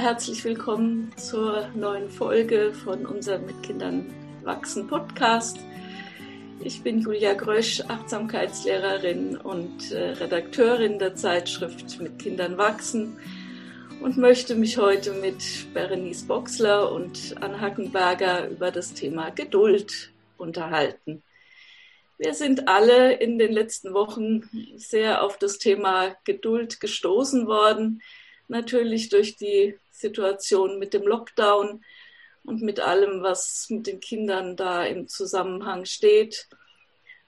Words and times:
Herzlich 0.00 0.44
willkommen 0.44 1.10
zur 1.16 1.66
neuen 1.74 2.08
Folge 2.08 2.72
von 2.72 3.04
unserem 3.04 3.46
Mit 3.46 3.64
Kindern 3.64 4.06
wachsen 4.44 4.86
Podcast. 4.86 5.58
Ich 6.60 6.82
bin 6.84 7.00
Julia 7.00 7.34
Grösch, 7.34 7.80
Achtsamkeitslehrerin 7.80 9.36
und 9.36 9.90
äh, 9.90 10.10
Redakteurin 10.10 11.00
der 11.00 11.16
Zeitschrift 11.16 12.00
Mit 12.00 12.20
Kindern 12.20 12.56
wachsen 12.56 13.18
und 14.00 14.16
möchte 14.16 14.54
mich 14.54 14.78
heute 14.78 15.14
mit 15.14 15.42
Berenice 15.74 16.28
Boxler 16.28 16.92
und 16.92 17.34
Anne 17.40 17.60
Hackenberger 17.60 18.48
über 18.50 18.70
das 18.70 18.94
Thema 18.94 19.30
Geduld 19.30 20.12
unterhalten. 20.36 21.24
Wir 22.18 22.34
sind 22.34 22.68
alle 22.68 23.14
in 23.14 23.36
den 23.36 23.50
letzten 23.50 23.94
Wochen 23.94 24.48
sehr 24.76 25.24
auf 25.24 25.38
das 25.38 25.58
Thema 25.58 26.14
Geduld 26.22 26.78
gestoßen 26.78 27.48
worden 27.48 28.00
natürlich 28.48 29.10
durch 29.10 29.36
die 29.36 29.76
Situation 29.98 30.78
mit 30.78 30.94
dem 30.94 31.06
Lockdown 31.06 31.84
und 32.44 32.62
mit 32.62 32.80
allem, 32.80 33.22
was 33.22 33.66
mit 33.68 33.86
den 33.86 34.00
Kindern 34.00 34.56
da 34.56 34.84
im 34.84 35.08
Zusammenhang 35.08 35.84
steht. 35.84 36.48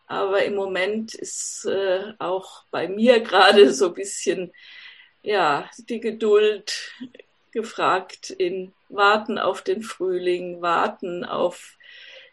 Aber 0.06 0.43
im 0.45 0.55
Moment 0.55 1.15
ist 1.15 1.66
äh, 1.66 2.15
auch 2.19 2.65
bei 2.70 2.88
mir 2.88 3.20
gerade 3.20 3.73
so 3.73 3.88
ein 3.88 3.95
bisschen 3.95 4.52
ja, 5.23 5.69
die 5.79 6.01
Geduld 6.01 6.93
gefragt 7.52 8.30
in 8.30 8.73
Warten 8.88 9.38
auf 9.38 9.62
den 9.62 9.82
Frühling, 9.82 10.62
Warten 10.62 11.24
auf 11.24 11.77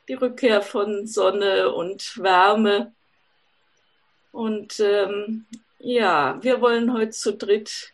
die 0.08 0.14
Rückkehr 0.14 0.62
von 0.62 1.06
Sonne 1.06 1.74
und 1.74 2.18
Wärme. 2.18 2.94
Und 4.32 4.80
ähm, 4.80 5.46
ja, 5.80 6.38
wir 6.42 6.62
wollen 6.62 6.94
heute 6.94 7.12
zu 7.12 7.34
dritt 7.34 7.94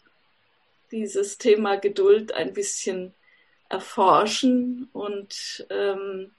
dieses 0.94 1.40
Thema 1.40 1.76
Geduld 1.77 2.34
ein 2.34 2.54
bisschen 2.54 3.13
erforschen 3.68 4.88
und 4.94 5.66
ähm, 5.72 6.32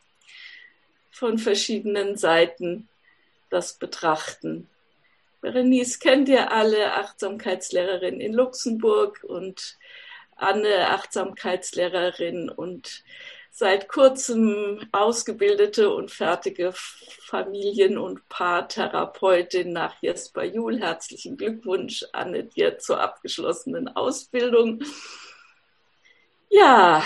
von 1.11 1.39
verschiedenen 1.39 2.17
Seiten 2.17 2.89
das 3.51 3.75
betrachten. 3.75 4.69
Berenice 5.41 5.99
kennt 5.99 6.29
ihr 6.29 6.53
alle, 6.53 6.95
Achtsamkeitslehrerin 6.95 8.21
in 8.21 8.33
Luxemburg 8.33 9.25
und 9.25 9.77
Anne, 10.37 10.91
Achtsamkeitslehrerin 10.91 12.49
und 12.49 13.03
seit 13.57 13.89
kurzem 13.89 14.81
ausgebildete 14.91 15.95
und 15.95 16.11
fertige 16.11 16.73
Familien- 16.75 17.99
und 17.99 18.29
Paartherapeutin 18.29 19.73
nach 19.73 20.03
Jesper 20.03 20.43
Juhl. 20.43 20.81
Herzlichen 20.81 21.37
Glückwunsch, 21.37 22.05
Anne, 22.13 22.43
dir 22.43 22.79
zur 22.79 23.01
abgeschlossenen 23.01 23.87
Ausbildung. 23.87 24.83
Ja, 26.51 27.05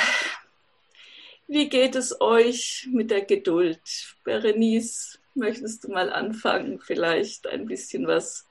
wie 1.47 1.69
geht 1.69 1.95
es 1.97 2.19
euch 2.19 2.89
mit 2.91 3.11
der 3.11 3.27
Geduld? 3.27 3.83
Berenice, 4.25 5.19
möchtest 5.35 5.85
du 5.85 5.89
mal 5.93 6.11
anfangen, 6.11 6.81
vielleicht 6.81 7.47
ein 7.47 7.67
bisschen 7.67 8.07
was 8.07 8.47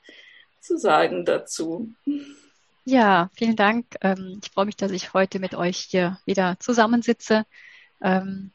zu 0.60 0.78
sagen 0.78 1.26
dazu? 1.26 1.96
Ja, 2.86 3.32
vielen 3.34 3.56
Dank. 3.56 3.88
Ähm, 4.02 4.40
ich 4.44 4.52
freue 4.52 4.66
mich, 4.68 4.76
dass 4.76 4.92
ich 4.92 5.14
heute 5.14 5.40
mit 5.40 5.56
euch 5.56 5.80
hier 5.80 6.20
wieder 6.26 6.58
zusammensitze. 6.60 7.48
Ähm, 8.02 8.52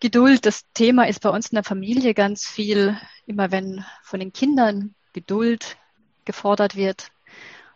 Geduld, 0.00 0.46
das 0.46 0.64
Thema 0.74 1.08
ist 1.08 1.20
bei 1.20 1.30
uns 1.30 1.48
in 1.48 1.56
der 1.56 1.64
Familie 1.64 2.14
ganz 2.14 2.46
viel, 2.46 2.96
immer 3.26 3.50
wenn 3.50 3.84
von 4.02 4.20
den 4.20 4.32
Kindern 4.32 4.94
Geduld 5.12 5.76
gefordert 6.24 6.76
wird 6.76 7.10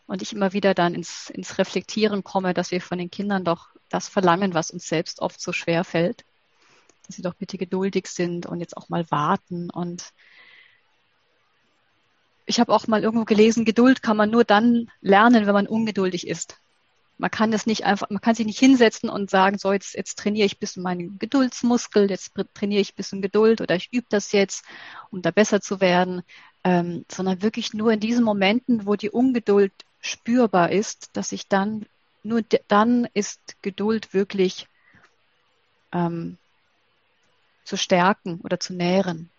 und 0.07 0.23
ich 0.23 0.33
immer 0.33 0.53
wieder 0.53 0.75
dann 0.75 0.95
ins, 0.95 1.31
ins 1.31 1.59
Reflektieren 1.59 2.23
komme, 2.23 2.55
dass 2.55 2.71
wir 2.71 2.81
von 2.81 2.99
den 2.99 3.11
Kindern 3.11 3.45
doch 3.45 3.69
das 3.89 4.09
verlangen, 4.09 4.55
was 4.55 4.71
uns 4.71 4.87
selbst 4.87 5.21
oft 5.21 5.41
so 5.41 5.53
schwer 5.53 5.85
fällt, 5.85 6.25
dass 7.07 7.17
sie 7.17 7.23
doch 7.23 7.35
bitte 7.35 7.59
geduldig 7.59 8.07
sind 8.07 8.47
und 8.47 8.61
jetzt 8.61 8.77
auch 8.77 8.89
mal 8.89 9.11
warten 9.11 9.69
und 9.71 10.13
ich 12.47 12.61
habe 12.61 12.73
auch 12.73 12.87
mal 12.87 13.03
irgendwo 13.03 13.25
gelesen, 13.25 13.65
Geduld 13.65 14.03
kann 14.03 14.17
man 14.17 14.31
nur 14.31 14.45
dann 14.45 14.91
lernen, 15.01 15.47
wenn 15.47 15.55
man 15.55 15.67
ungeduldig 15.67 16.27
ist. 16.27 16.61
Man 17.23 17.31
kann 17.31 17.53
das 17.53 17.67
nicht 17.67 17.85
einfach, 17.85 18.11
man 18.11 18.21
kann 18.21 18.35
sich 18.35 18.47
nicht 18.47 18.59
hinsetzen 18.59 19.09
und 19.09 19.31
sagen, 19.31 19.57
so 19.57 19.73
jetzt, 19.73 19.95
jetzt 19.95 20.19
trainiere 20.19 20.45
ich 20.45 20.57
ein 20.57 20.59
bisschen 20.59 20.83
meinen 20.83 21.21
Geduldsmuskel, 21.21 22.11
jetzt 22.11 22.33
trainiere 22.53 22.81
ich 22.81 22.95
ein 22.95 22.97
bisschen 22.97 23.23
Geduld 23.23 23.61
oder 23.61 23.77
ich 23.77 23.93
übe 23.93 24.09
das 24.09 24.33
jetzt, 24.33 24.65
um 25.13 25.23
da 25.23 25.31
besser 25.31 25.61
zu 25.61 25.81
werden, 25.81 26.23
ähm, 26.65 27.05
sondern 27.09 27.41
wirklich 27.41 27.75
nur 27.75 27.93
in 27.93 28.01
diesen 28.01 28.25
Momenten, 28.25 28.87
wo 28.87 28.97
die 28.97 29.09
Ungeduld 29.09 29.71
spürbar 30.01 30.73
ist, 30.73 31.11
dass 31.13 31.31
ich 31.31 31.47
dann, 31.47 31.87
nur 32.25 32.43
dann 32.67 33.07
ist 33.15 33.39
Geduld 33.63 34.13
wirklich 34.15 34.67
ähm, 35.93 36.39
zu 37.63 37.77
stärken 37.77 38.41
oder 38.43 38.59
zu 38.59 38.75
nähren. 38.75 39.31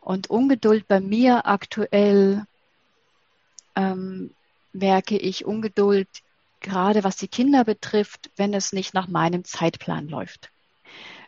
Und 0.00 0.30
Ungeduld 0.30 0.88
bei 0.88 1.00
mir 1.00 1.44
aktuell 1.44 2.46
ähm, 3.76 4.30
merke 4.72 5.18
ich 5.18 5.44
Ungeduld 5.44 6.08
gerade 6.64 7.04
was 7.04 7.16
die 7.16 7.28
Kinder 7.28 7.64
betrifft, 7.64 8.30
wenn 8.36 8.54
es 8.54 8.72
nicht 8.72 8.94
nach 8.94 9.06
meinem 9.06 9.44
Zeitplan 9.44 10.08
läuft. 10.08 10.50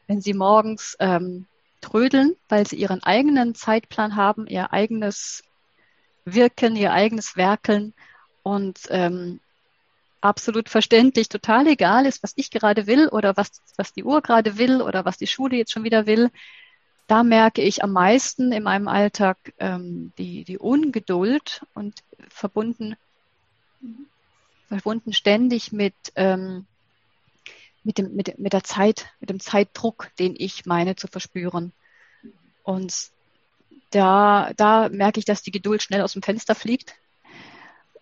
Wenn 0.08 0.20
sie 0.20 0.34
morgens 0.34 0.96
ähm, 0.98 1.46
trödeln, 1.80 2.34
weil 2.48 2.66
sie 2.66 2.76
ihren 2.76 3.02
eigenen 3.02 3.54
Zeitplan 3.54 4.16
haben, 4.16 4.46
ihr 4.46 4.72
eigenes 4.72 5.44
Wirken, 6.24 6.74
ihr 6.74 6.92
eigenes 6.92 7.36
Werkeln 7.36 7.92
und 8.42 8.80
ähm, 8.88 9.40
absolut 10.20 10.68
verständlich, 10.68 11.28
total 11.28 11.66
egal 11.68 12.06
ist, 12.06 12.22
was 12.22 12.32
ich 12.36 12.50
gerade 12.50 12.86
will 12.86 13.08
oder 13.08 13.36
was, 13.36 13.62
was 13.76 13.92
die 13.92 14.04
Uhr 14.04 14.22
gerade 14.22 14.58
will 14.58 14.82
oder 14.82 15.04
was 15.04 15.18
die 15.18 15.26
Schule 15.26 15.56
jetzt 15.56 15.72
schon 15.72 15.84
wieder 15.84 16.06
will, 16.06 16.30
da 17.06 17.22
merke 17.22 17.62
ich 17.62 17.84
am 17.84 17.92
meisten 17.92 18.50
in 18.52 18.64
meinem 18.64 18.88
Alltag 18.88 19.36
ähm, 19.58 20.12
die, 20.18 20.44
die 20.44 20.58
Ungeduld 20.58 21.62
und 21.74 22.02
verbunden 22.28 22.96
verbunden 24.68 25.12
ständig 25.12 25.72
mit, 25.72 25.94
ähm, 26.16 26.66
mit, 27.84 27.98
dem, 27.98 28.14
mit, 28.14 28.38
mit 28.38 28.52
der 28.52 28.64
Zeit, 28.64 29.06
mit 29.20 29.30
dem 29.30 29.40
Zeitdruck, 29.40 30.10
den 30.18 30.34
ich 30.36 30.66
meine 30.66 30.96
zu 30.96 31.06
verspüren. 31.06 31.72
Und 32.62 33.10
da, 33.90 34.52
da 34.56 34.88
merke 34.88 35.18
ich, 35.18 35.24
dass 35.24 35.42
die 35.42 35.52
Geduld 35.52 35.82
schnell 35.82 36.02
aus 36.02 36.12
dem 36.12 36.22
Fenster 36.22 36.54
fliegt. 36.54 36.94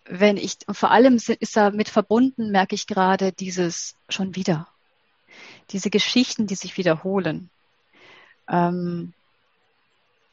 Wenn 0.07 0.37
ich, 0.37 0.59
und 0.67 0.77
vor 0.77 0.91
allem 0.91 1.17
ist 1.17 1.57
da 1.57 1.71
mit 1.71 1.89
verbunden, 1.89 2.51
merke 2.51 2.75
ich 2.75 2.87
gerade 2.87 3.33
dieses 3.33 3.97
schon 4.09 4.35
wieder. 4.35 4.69
Diese 5.71 5.91
Geschichten, 5.91 6.47
die 6.47 6.55
sich 6.55 6.77
wiederholen. 6.77 7.51
Ähm, 8.49 9.13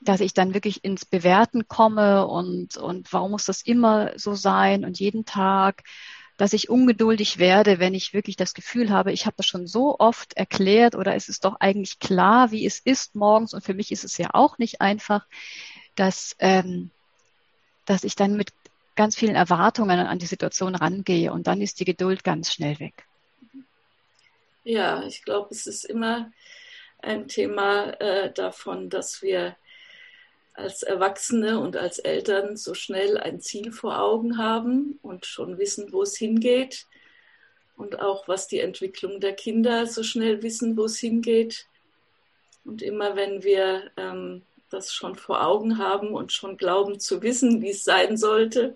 dass 0.02 0.20
ich 0.20 0.34
dann 0.34 0.54
wirklich 0.54 0.84
ins 0.84 1.06
Bewerten 1.06 1.68
komme 1.68 2.26
und, 2.26 2.76
und 2.76 3.14
warum 3.14 3.32
muss 3.32 3.46
das 3.46 3.62
immer 3.62 4.18
so 4.18 4.34
sein 4.34 4.84
und 4.84 5.00
jeden 5.00 5.26
Tag 5.26 5.84
dass 6.38 6.54
ich 6.54 6.70
ungeduldig 6.70 7.38
werde, 7.38 7.80
wenn 7.80 7.94
ich 7.94 8.14
wirklich 8.14 8.36
das 8.36 8.54
Gefühl 8.54 8.90
habe, 8.90 9.12
ich 9.12 9.26
habe 9.26 9.36
das 9.38 9.46
schon 9.46 9.68
so 9.68 9.98
oft 10.00 10.34
erklärt 10.34 10.96
oder 10.96 11.16
es 11.16 11.30
ist 11.30 11.46
doch 11.46 11.60
eigentlich 11.60 12.00
klar, 12.00 12.52
wie 12.52 12.66
es 12.66 12.80
ist 12.80 13.16
morgens 13.16 13.54
und 13.54 13.64
für 13.64 13.74
mich 13.74 13.92
ist 13.92 14.04
es 14.04 14.18
ja 14.18 14.30
auch 14.34 14.58
nicht 14.58 14.82
einfach, 14.82 15.28
dass, 15.96 16.36
ähm, 16.40 16.90
dass 17.86 18.04
ich 18.04 18.16
dann 18.16 18.36
mit 18.36 18.54
ganz 18.96 19.16
vielen 19.16 19.36
Erwartungen 19.36 20.00
an 20.00 20.20
die 20.20 20.26
Situation 20.26 20.76
rangehe 20.76 21.32
und 21.32 21.48
dann 21.48 21.62
ist 21.62 21.80
die 21.80 21.86
Geduld 21.86 22.24
ganz 22.24 22.52
schnell 22.54 22.80
weg. 22.80 23.06
Ja, 24.64 25.04
ich 25.04 25.24
glaube, 25.24 25.50
es 25.52 25.66
ist 25.66 25.86
immer 25.86 26.32
ein 27.00 27.28
Thema 27.28 28.00
äh, 28.00 28.32
davon, 28.32 28.90
dass 28.90 29.22
wir 29.22 29.56
als 30.54 30.84
Erwachsene 30.84 31.60
und 31.60 31.78
als 31.78 32.00
Eltern 32.00 32.58
so 32.58 32.74
schnell 32.74 33.18
ein 33.18 33.40
Ziel 33.40 33.72
vor 33.72 34.00
Augen 34.00 34.38
haben 34.38 35.00
und 35.02 35.26
schon 35.26 35.58
wissen, 35.58 35.92
wo 35.94 36.04
es 36.04 36.18
hingeht. 36.18 36.88
Und 37.78 38.00
auch 38.00 38.28
was 38.28 38.48
die 38.48 38.60
Entwicklung 38.60 39.20
der 39.20 39.34
Kinder 39.34 39.88
so 39.88 40.04
schnell 40.04 40.44
wissen, 40.44 40.78
wo 40.78 40.86
es 40.86 41.00
hingeht. 41.00 41.68
Und 42.64 42.82
immer 42.82 43.16
wenn 43.16 43.44
wir 43.44 43.92
ähm, 43.98 44.44
das 44.70 44.94
schon 44.94 45.16
vor 45.16 45.46
Augen 45.46 45.78
haben 45.78 46.14
und 46.14 46.32
schon 46.32 46.58
glauben 46.58 47.00
zu 47.00 47.22
wissen, 47.22 47.62
wie 47.62 47.72
es 47.72 47.84
sein 47.84 48.18
sollte, 48.18 48.76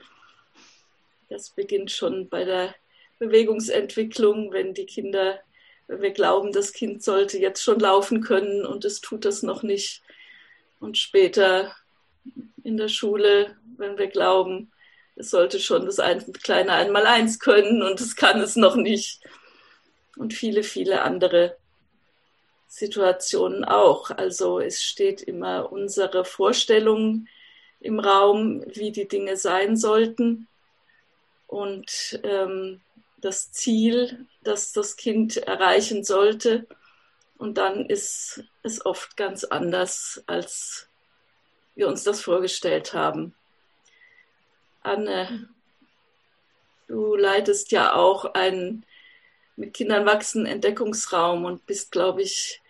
das 1.29 1.49
beginnt 1.49 1.91
schon 1.91 2.29
bei 2.29 2.45
der 2.45 2.75
Bewegungsentwicklung, 3.19 4.51
wenn 4.51 4.73
die 4.73 4.85
Kinder, 4.85 5.39
wenn 5.87 6.01
wir 6.01 6.11
glauben, 6.11 6.51
das 6.51 6.73
Kind 6.73 7.03
sollte 7.03 7.39
jetzt 7.39 7.63
schon 7.63 7.79
laufen 7.79 8.21
können 8.21 8.65
und 8.65 8.85
es 8.85 9.01
tut 9.01 9.25
das 9.25 9.43
noch 9.43 9.63
nicht, 9.63 10.01
und 10.79 10.97
später 10.97 11.75
in 12.63 12.77
der 12.77 12.87
Schule, 12.87 13.55
wenn 13.77 13.97
wir 13.97 14.07
glauben, 14.07 14.71
es 15.15 15.29
sollte 15.29 15.59
schon 15.59 15.85
das 15.85 15.99
ein, 15.99 16.33
kleine 16.33 16.73
Einmaleins 16.73 17.39
können 17.39 17.81
und 17.81 18.01
es 18.01 18.15
kann 18.15 18.41
es 18.41 18.55
noch 18.55 18.75
nicht. 18.75 19.21
Und 20.17 20.33
viele, 20.33 20.63
viele 20.63 21.01
andere 21.01 21.57
Situationen 22.67 23.63
auch. 23.63 24.11
Also 24.11 24.59
es 24.59 24.83
steht 24.83 25.21
immer 25.21 25.71
unsere 25.71 26.25
Vorstellung 26.25 27.27
im 27.79 27.99
Raum, 27.99 28.63
wie 28.73 28.91
die 28.91 29.07
Dinge 29.07 29.37
sein 29.37 29.77
sollten. 29.77 30.47
Und 31.47 32.19
ähm, 32.23 32.81
das 33.17 33.51
Ziel, 33.51 34.25
das 34.43 34.73
das 34.73 34.97
Kind 34.97 35.37
erreichen 35.37 36.03
sollte. 36.03 36.67
Und 37.37 37.57
dann 37.57 37.85
ist 37.85 38.43
es 38.63 38.85
oft 38.85 39.17
ganz 39.17 39.43
anders, 39.43 40.23
als 40.25 40.87
wir 41.75 41.87
uns 41.87 42.03
das 42.03 42.21
vorgestellt 42.21 42.93
haben. 42.93 43.35
Anne, 44.81 45.49
du 46.87 47.15
leitest 47.15 47.71
ja 47.71 47.93
auch 47.93 48.33
einen 48.33 48.85
mit 49.57 49.73
Kindern 49.73 50.05
wachsenden 50.05 50.51
Entdeckungsraum 50.51 51.45
und 51.45 51.65
bist, 51.65 51.91
glaube 51.91 52.21
ich, 52.21 52.61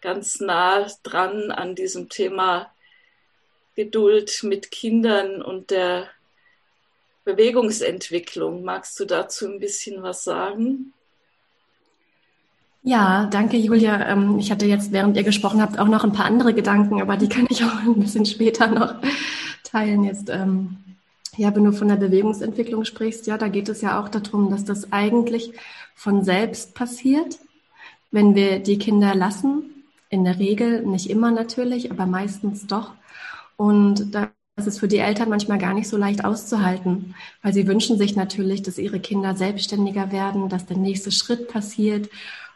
ganz 0.00 0.40
nah 0.40 0.86
dran 1.02 1.50
an 1.50 1.74
diesem 1.74 2.08
Thema 2.08 2.72
Geduld 3.74 4.42
mit 4.42 4.70
Kindern 4.70 5.42
und 5.42 5.70
der 5.70 6.08
Bewegungsentwicklung. 7.24 8.62
Magst 8.62 9.00
du 9.00 9.04
dazu 9.04 9.46
ein 9.46 9.58
bisschen 9.58 10.02
was 10.02 10.24
sagen? 10.24 10.93
Ja, 12.86 13.26
danke 13.30 13.56
Julia. 13.56 14.08
Ähm, 14.10 14.38
ich 14.38 14.50
hatte 14.50 14.66
jetzt, 14.66 14.92
während 14.92 15.16
ihr 15.16 15.22
gesprochen 15.22 15.62
habt, 15.62 15.78
auch 15.78 15.88
noch 15.88 16.04
ein 16.04 16.12
paar 16.12 16.26
andere 16.26 16.52
Gedanken, 16.52 17.00
aber 17.00 17.16
die 17.16 17.30
kann 17.30 17.46
ich 17.48 17.64
auch 17.64 17.76
ein 17.82 17.98
bisschen 17.98 18.26
später 18.26 18.66
noch 18.68 18.96
teilen. 19.64 20.04
Jetzt, 20.04 20.28
ähm, 20.28 20.76
ja, 21.38 21.54
wenn 21.56 21.64
du 21.64 21.72
von 21.72 21.88
der 21.88 21.96
Bewegungsentwicklung 21.96 22.84
sprichst, 22.84 23.26
ja, 23.26 23.38
da 23.38 23.48
geht 23.48 23.70
es 23.70 23.80
ja 23.80 23.98
auch 24.00 24.10
darum, 24.10 24.50
dass 24.50 24.66
das 24.66 24.92
eigentlich 24.92 25.52
von 25.94 26.24
selbst 26.24 26.74
passiert, 26.74 27.38
wenn 28.10 28.34
wir 28.34 28.58
die 28.58 28.78
Kinder 28.78 29.14
lassen. 29.14 29.62
In 30.10 30.24
der 30.24 30.38
Regel, 30.38 30.82
nicht 30.84 31.08
immer 31.08 31.30
natürlich, 31.30 31.90
aber 31.90 32.04
meistens 32.04 32.66
doch. 32.66 32.92
Und 33.56 34.14
da 34.14 34.30
das 34.56 34.68
ist 34.68 34.78
für 34.78 34.86
die 34.86 34.98
Eltern 34.98 35.30
manchmal 35.30 35.58
gar 35.58 35.74
nicht 35.74 35.88
so 35.88 35.96
leicht 35.96 36.24
auszuhalten, 36.24 37.16
weil 37.42 37.52
sie 37.52 37.66
wünschen 37.66 37.98
sich 37.98 38.14
natürlich, 38.14 38.62
dass 38.62 38.78
ihre 38.78 39.00
Kinder 39.00 39.34
selbstständiger 39.34 40.12
werden, 40.12 40.48
dass 40.48 40.64
der 40.64 40.76
nächste 40.76 41.10
Schritt 41.10 41.48
passiert 41.48 42.08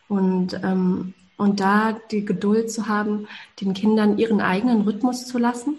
und, 0.09 0.61
ähm, 0.63 1.15
und 1.37 1.61
da 1.61 1.97
die 2.11 2.25
Geduld 2.25 2.71
zu 2.71 2.89
haben, 2.89 3.29
den 3.61 3.75
Kindern 3.75 4.19
ihren 4.19 4.41
eigenen 4.41 4.83
Rhythmus 4.83 5.27
zu 5.27 5.39
lassen 5.39 5.77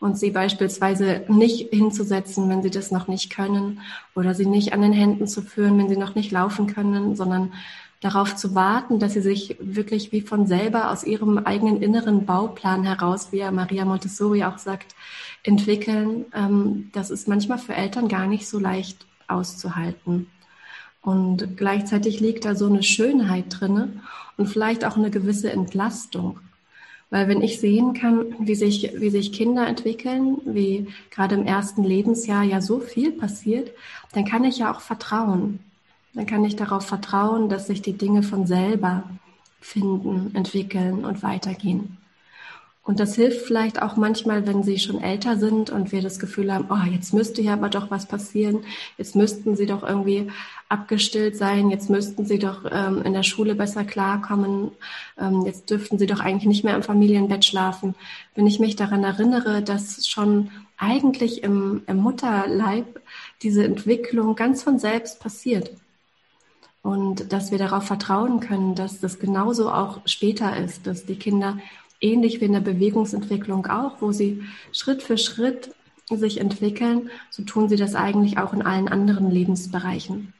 und 0.00 0.18
sie 0.18 0.30
beispielsweise 0.30 1.22
nicht 1.28 1.70
hinzusetzen, 1.70 2.48
wenn 2.48 2.62
sie 2.62 2.70
das 2.70 2.90
noch 2.90 3.08
nicht 3.08 3.30
können 3.30 3.80
oder 4.14 4.34
sie 4.34 4.46
nicht 4.46 4.72
an 4.72 4.82
den 4.82 4.92
Händen 4.92 5.26
zu 5.26 5.42
führen, 5.42 5.78
wenn 5.78 5.88
sie 5.88 5.96
noch 5.96 6.14
nicht 6.14 6.30
laufen 6.30 6.66
können, 6.66 7.16
sondern 7.16 7.52
darauf 8.00 8.36
zu 8.36 8.54
warten, 8.54 9.00
dass 9.00 9.14
sie 9.14 9.20
sich 9.20 9.56
wirklich 9.58 10.12
wie 10.12 10.20
von 10.20 10.46
selber 10.46 10.90
aus 10.90 11.02
ihrem 11.02 11.38
eigenen 11.38 11.82
inneren 11.82 12.26
Bauplan 12.26 12.84
heraus, 12.84 13.32
wie 13.32 13.38
ja 13.38 13.50
Maria 13.50 13.84
Montessori 13.84 14.44
auch 14.44 14.58
sagt, 14.58 14.94
entwickeln, 15.42 16.26
ähm, 16.32 16.90
das 16.92 17.10
ist 17.10 17.26
manchmal 17.26 17.58
für 17.58 17.74
Eltern 17.74 18.08
gar 18.08 18.26
nicht 18.26 18.46
so 18.46 18.58
leicht 18.58 19.04
auszuhalten. 19.26 20.28
Und 21.08 21.56
gleichzeitig 21.56 22.20
liegt 22.20 22.44
da 22.44 22.54
so 22.54 22.66
eine 22.66 22.82
Schönheit 22.82 23.46
drinne 23.48 23.88
und 24.36 24.46
vielleicht 24.46 24.84
auch 24.84 24.98
eine 24.98 25.10
gewisse 25.10 25.50
Entlastung. 25.50 26.38
Weil 27.08 27.28
wenn 27.28 27.40
ich 27.40 27.60
sehen 27.60 27.94
kann, 27.94 28.26
wie 28.40 28.54
sich, 28.54 28.92
wie 28.94 29.08
sich 29.08 29.32
Kinder 29.32 29.66
entwickeln, 29.66 30.36
wie 30.44 30.88
gerade 31.10 31.36
im 31.36 31.46
ersten 31.46 31.82
Lebensjahr 31.82 32.44
ja 32.44 32.60
so 32.60 32.80
viel 32.80 33.10
passiert, 33.10 33.70
dann 34.12 34.26
kann 34.26 34.44
ich 34.44 34.58
ja 34.58 34.70
auch 34.70 34.82
vertrauen. 34.82 35.60
Dann 36.12 36.26
kann 36.26 36.44
ich 36.44 36.56
darauf 36.56 36.84
vertrauen, 36.84 37.48
dass 37.48 37.68
sich 37.68 37.80
die 37.80 37.96
Dinge 37.96 38.22
von 38.22 38.46
selber 38.46 39.04
finden, 39.62 40.34
entwickeln 40.34 41.06
und 41.06 41.22
weitergehen. 41.22 41.96
Und 42.88 43.00
das 43.00 43.16
hilft 43.16 43.44
vielleicht 43.44 43.82
auch 43.82 43.96
manchmal, 43.96 44.46
wenn 44.46 44.62
sie 44.62 44.78
schon 44.78 45.02
älter 45.02 45.36
sind 45.36 45.68
und 45.68 45.92
wir 45.92 46.00
das 46.00 46.18
Gefühl 46.18 46.50
haben, 46.50 46.68
oh, 46.70 46.90
jetzt 46.90 47.12
müsste 47.12 47.42
ja 47.42 47.52
aber 47.52 47.68
doch 47.68 47.90
was 47.90 48.06
passieren, 48.06 48.60
jetzt 48.96 49.14
müssten 49.14 49.56
sie 49.56 49.66
doch 49.66 49.82
irgendwie 49.82 50.28
abgestillt 50.70 51.36
sein, 51.36 51.68
jetzt 51.68 51.90
müssten 51.90 52.24
sie 52.24 52.38
doch 52.38 52.64
ähm, 52.72 53.02
in 53.02 53.12
der 53.12 53.24
Schule 53.24 53.54
besser 53.54 53.84
klarkommen, 53.84 54.70
ähm, 55.18 55.44
jetzt 55.44 55.68
dürften 55.68 55.98
sie 55.98 56.06
doch 56.06 56.20
eigentlich 56.20 56.46
nicht 56.46 56.64
mehr 56.64 56.76
im 56.76 56.82
Familienbett 56.82 57.44
schlafen. 57.44 57.94
Wenn 58.34 58.46
ich 58.46 58.58
mich 58.58 58.74
daran 58.74 59.04
erinnere, 59.04 59.60
dass 59.60 60.08
schon 60.08 60.50
eigentlich 60.78 61.42
im, 61.42 61.82
im 61.88 61.98
Mutterleib 61.98 63.02
diese 63.42 63.64
Entwicklung 63.64 64.34
ganz 64.34 64.62
von 64.62 64.78
selbst 64.78 65.20
passiert. 65.20 65.72
Und 66.80 67.34
dass 67.34 67.50
wir 67.50 67.58
darauf 67.58 67.84
vertrauen 67.84 68.40
können, 68.40 68.74
dass 68.74 68.98
das 68.98 69.18
genauso 69.18 69.70
auch 69.70 70.00
später 70.06 70.56
ist, 70.56 70.86
dass 70.86 71.04
die 71.04 71.16
Kinder 71.16 71.58
ähnlich 72.00 72.40
wie 72.40 72.46
in 72.46 72.52
der 72.52 72.60
Bewegungsentwicklung 72.60 73.66
auch, 73.66 74.00
wo 74.00 74.12
sie 74.12 74.42
Schritt 74.72 75.02
für 75.02 75.18
Schritt 75.18 75.74
sich 76.10 76.40
entwickeln, 76.40 77.10
so 77.30 77.42
tun 77.42 77.68
sie 77.68 77.76
das 77.76 77.94
eigentlich 77.94 78.38
auch 78.38 78.52
in 78.52 78.62
allen 78.62 78.88
anderen 78.88 79.30
Lebensbereichen. 79.30 80.32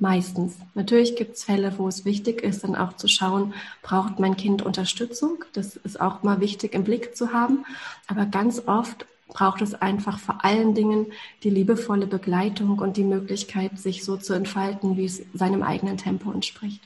Meistens. 0.00 0.56
Natürlich 0.74 1.14
gibt 1.14 1.36
es 1.36 1.44
Fälle, 1.44 1.72
wo 1.76 1.86
es 1.86 2.04
wichtig 2.04 2.42
ist, 2.42 2.64
dann 2.64 2.74
auch 2.74 2.94
zu 2.96 3.06
schauen, 3.06 3.54
braucht 3.82 4.18
mein 4.18 4.36
Kind 4.36 4.62
Unterstützung? 4.62 5.44
Das 5.52 5.76
ist 5.76 6.00
auch 6.00 6.22
mal 6.22 6.40
wichtig 6.40 6.74
im 6.74 6.84
Blick 6.84 7.14
zu 7.16 7.32
haben. 7.32 7.64
Aber 8.08 8.24
ganz 8.26 8.62
oft 8.66 9.06
braucht 9.28 9.62
es 9.62 9.74
einfach 9.74 10.18
vor 10.18 10.44
allen 10.44 10.74
Dingen 10.74 11.06
die 11.42 11.50
liebevolle 11.50 12.06
Begleitung 12.06 12.78
und 12.78 12.96
die 12.96 13.04
Möglichkeit, 13.04 13.78
sich 13.78 14.04
so 14.04 14.16
zu 14.16 14.32
entfalten, 14.32 14.96
wie 14.96 15.04
es 15.04 15.22
seinem 15.34 15.62
eigenen 15.62 15.98
Tempo 15.98 16.32
entspricht. 16.32 16.80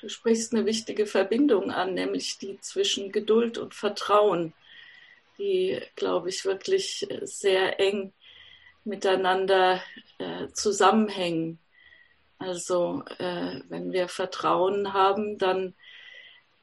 Du 0.00 0.08
sprichst 0.08 0.54
eine 0.54 0.64
wichtige 0.64 1.06
Verbindung 1.06 1.70
an, 1.70 1.92
nämlich 1.92 2.38
die 2.38 2.58
zwischen 2.60 3.12
Geduld 3.12 3.58
und 3.58 3.74
Vertrauen, 3.74 4.54
die, 5.36 5.78
glaube 5.94 6.30
ich, 6.30 6.46
wirklich 6.46 7.06
sehr 7.20 7.78
eng 7.78 8.14
miteinander 8.84 9.82
äh, 10.16 10.48
zusammenhängen. 10.54 11.58
Also 12.38 13.04
äh, 13.18 13.60
wenn 13.68 13.92
wir 13.92 14.08
Vertrauen 14.08 14.94
haben, 14.94 15.36
dann 15.36 15.74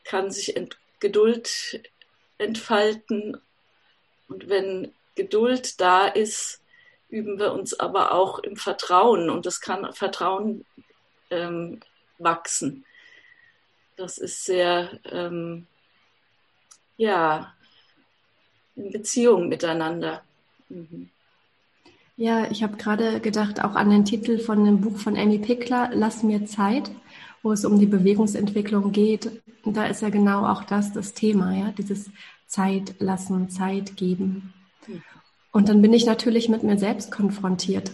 kann 0.03 0.31
sich 0.31 0.55
Ent 0.57 0.79
Geduld 0.99 1.79
entfalten. 2.39 3.37
Und 4.27 4.49
wenn 4.49 4.91
Geduld 5.13 5.79
da 5.79 6.07
ist, 6.07 6.63
üben 7.09 7.37
wir 7.37 7.53
uns 7.53 7.79
aber 7.79 8.13
auch 8.13 8.39
im 8.39 8.55
Vertrauen 8.55 9.29
und 9.29 9.45
das 9.45 9.61
kann 9.61 9.93
Vertrauen 9.93 10.65
ähm, 11.29 11.81
wachsen. 12.17 12.83
Das 13.97 14.19
ist 14.19 14.45
sehr, 14.45 14.99
ähm, 15.11 15.65
ja, 16.97 17.53
in 18.75 18.91
Beziehung 18.91 19.49
miteinander. 19.49 20.23
Mhm. 20.69 21.09
Ja, 22.15 22.49
ich 22.49 22.63
habe 22.63 22.77
gerade 22.77 23.19
gedacht, 23.19 23.63
auch 23.63 23.75
an 23.75 23.89
den 23.89 24.05
Titel 24.05 24.39
von 24.39 24.65
dem 24.65 24.81
Buch 24.81 24.97
von 24.97 25.17
Amy 25.17 25.39
Pickler, 25.39 25.91
Lass 25.93 26.23
mir 26.23 26.45
Zeit, 26.45 26.89
wo 27.43 27.51
es 27.51 27.65
um 27.65 27.79
die 27.79 27.85
Bewegungsentwicklung 27.85 28.91
geht. 28.91 29.31
Und 29.63 29.77
da 29.77 29.85
ist 29.85 30.01
ja 30.01 30.09
genau 30.09 30.45
auch 30.45 30.63
das 30.63 30.93
das 30.93 31.13
Thema, 31.13 31.55
ja, 31.55 31.73
dieses 31.77 32.09
Zeit 32.47 32.95
lassen, 32.99 33.49
Zeit 33.49 33.97
geben. 33.97 34.53
Mhm. 34.87 35.03
Und 35.51 35.69
dann 35.69 35.81
bin 35.81 35.93
ich 35.93 36.05
natürlich 36.05 36.49
mit 36.49 36.63
mir 36.63 36.77
selbst 36.77 37.11
konfrontiert. 37.11 37.91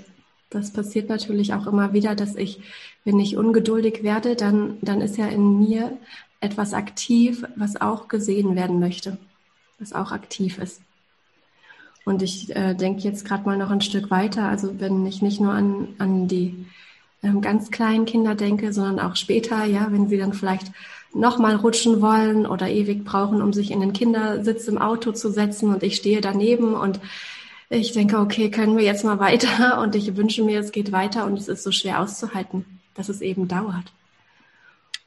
Das 0.53 0.71
passiert 0.71 1.09
natürlich 1.09 1.53
auch 1.53 1.67
immer 1.67 1.93
wieder, 1.93 2.15
dass 2.15 2.35
ich, 2.35 2.61
wenn 3.03 3.19
ich 3.19 3.37
ungeduldig 3.37 4.03
werde, 4.03 4.35
dann, 4.35 4.77
dann 4.81 5.01
ist 5.01 5.17
ja 5.17 5.27
in 5.27 5.59
mir 5.59 5.97
etwas 6.39 6.73
aktiv, 6.73 7.43
was 7.55 7.79
auch 7.79 8.07
gesehen 8.07 8.55
werden 8.55 8.79
möchte, 8.79 9.17
was 9.79 9.93
auch 9.93 10.11
aktiv 10.11 10.59
ist. 10.59 10.81
Und 12.05 12.21
ich 12.21 12.55
äh, 12.55 12.73
denke 12.75 13.01
jetzt 13.01 13.25
gerade 13.25 13.45
mal 13.45 13.57
noch 13.57 13.71
ein 13.71 13.81
Stück 13.81 14.11
weiter. 14.11 14.47
Also 14.47 14.79
wenn 14.79 15.05
ich 15.05 15.21
nicht 15.21 15.39
nur 15.39 15.53
an, 15.53 15.87
an 15.97 16.27
die 16.27 16.65
ähm, 17.23 17.41
ganz 17.41 17.71
kleinen 17.71 18.05
Kinder 18.05 18.35
denke, 18.35 18.73
sondern 18.73 18.99
auch 18.99 19.15
später, 19.15 19.63
ja, 19.63 19.87
wenn 19.89 20.07
sie 20.09 20.17
dann 20.17 20.33
vielleicht 20.33 20.71
nochmal 21.13 21.55
rutschen 21.55 22.01
wollen 22.01 22.45
oder 22.45 22.69
ewig 22.69 23.05
brauchen, 23.05 23.41
um 23.41 23.53
sich 23.53 23.71
in 23.71 23.79
den 23.79 23.93
Kindersitz 23.93 24.67
im 24.67 24.77
Auto 24.77 25.13
zu 25.13 25.31
setzen 25.31 25.73
und 25.73 25.81
ich 25.83 25.95
stehe 25.95 26.21
daneben 26.21 26.73
und 26.73 26.99
ich 27.73 27.91
denke, 27.91 28.19
okay, 28.19 28.49
können 28.49 28.77
wir 28.77 28.83
jetzt 28.83 29.03
mal 29.03 29.19
weiter 29.19 29.79
und 29.81 29.95
ich 29.95 30.15
wünsche 30.15 30.43
mir, 30.43 30.59
es 30.59 30.71
geht 30.71 30.91
weiter 30.91 31.25
und 31.25 31.37
es 31.37 31.47
ist 31.47 31.63
so 31.63 31.71
schwer 31.71 31.99
auszuhalten, 31.99 32.65
dass 32.95 33.09
es 33.09 33.21
eben 33.21 33.47
dauert. 33.47 33.91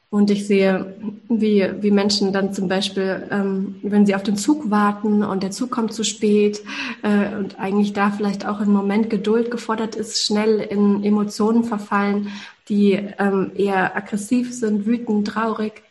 Und 0.09 0.31
ich 0.31 0.47
sehe, 0.47 0.95
wie, 1.27 1.67
wie 1.81 1.91
Menschen 1.91 2.31
dann 2.31 2.53
zum 2.53 2.69
Beispiel, 2.69 3.27
ähm, 3.29 3.75
wenn 3.83 4.05
sie 4.05 4.15
auf 4.15 4.23
den 4.23 4.37
Zug 4.37 4.69
warten 4.71 5.21
und 5.21 5.43
der 5.43 5.51
Zug 5.51 5.69
kommt 5.69 5.91
zu 5.93 6.05
spät 6.05 6.61
äh, 7.03 7.35
und 7.35 7.59
eigentlich 7.59 7.91
da 7.91 8.09
vielleicht 8.09 8.45
auch 8.45 8.61
im 8.61 8.71
Moment 8.71 9.09
Geduld 9.09 9.51
gefordert 9.51 9.95
ist, 9.95 10.23
schnell 10.23 10.61
in 10.61 11.03
Emotionen 11.03 11.65
verfallen, 11.65 12.29
die 12.69 12.93
ähm, 12.93 13.51
eher 13.55 13.97
aggressiv 13.97 14.53
sind, 14.53 14.85
wütend, 14.85 15.27
traurig 15.27 15.83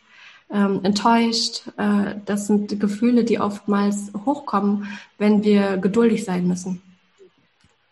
ähm, 0.51 0.81
enttäuscht. 0.83 1.67
Äh, 1.77 2.15
das 2.25 2.47
sind 2.47 2.79
Gefühle, 2.79 3.23
die 3.23 3.39
oftmals 3.39 4.11
hochkommen, 4.25 4.87
wenn 5.17 5.43
wir 5.43 5.77
geduldig 5.77 6.23
sein 6.25 6.47
müssen. 6.47 6.81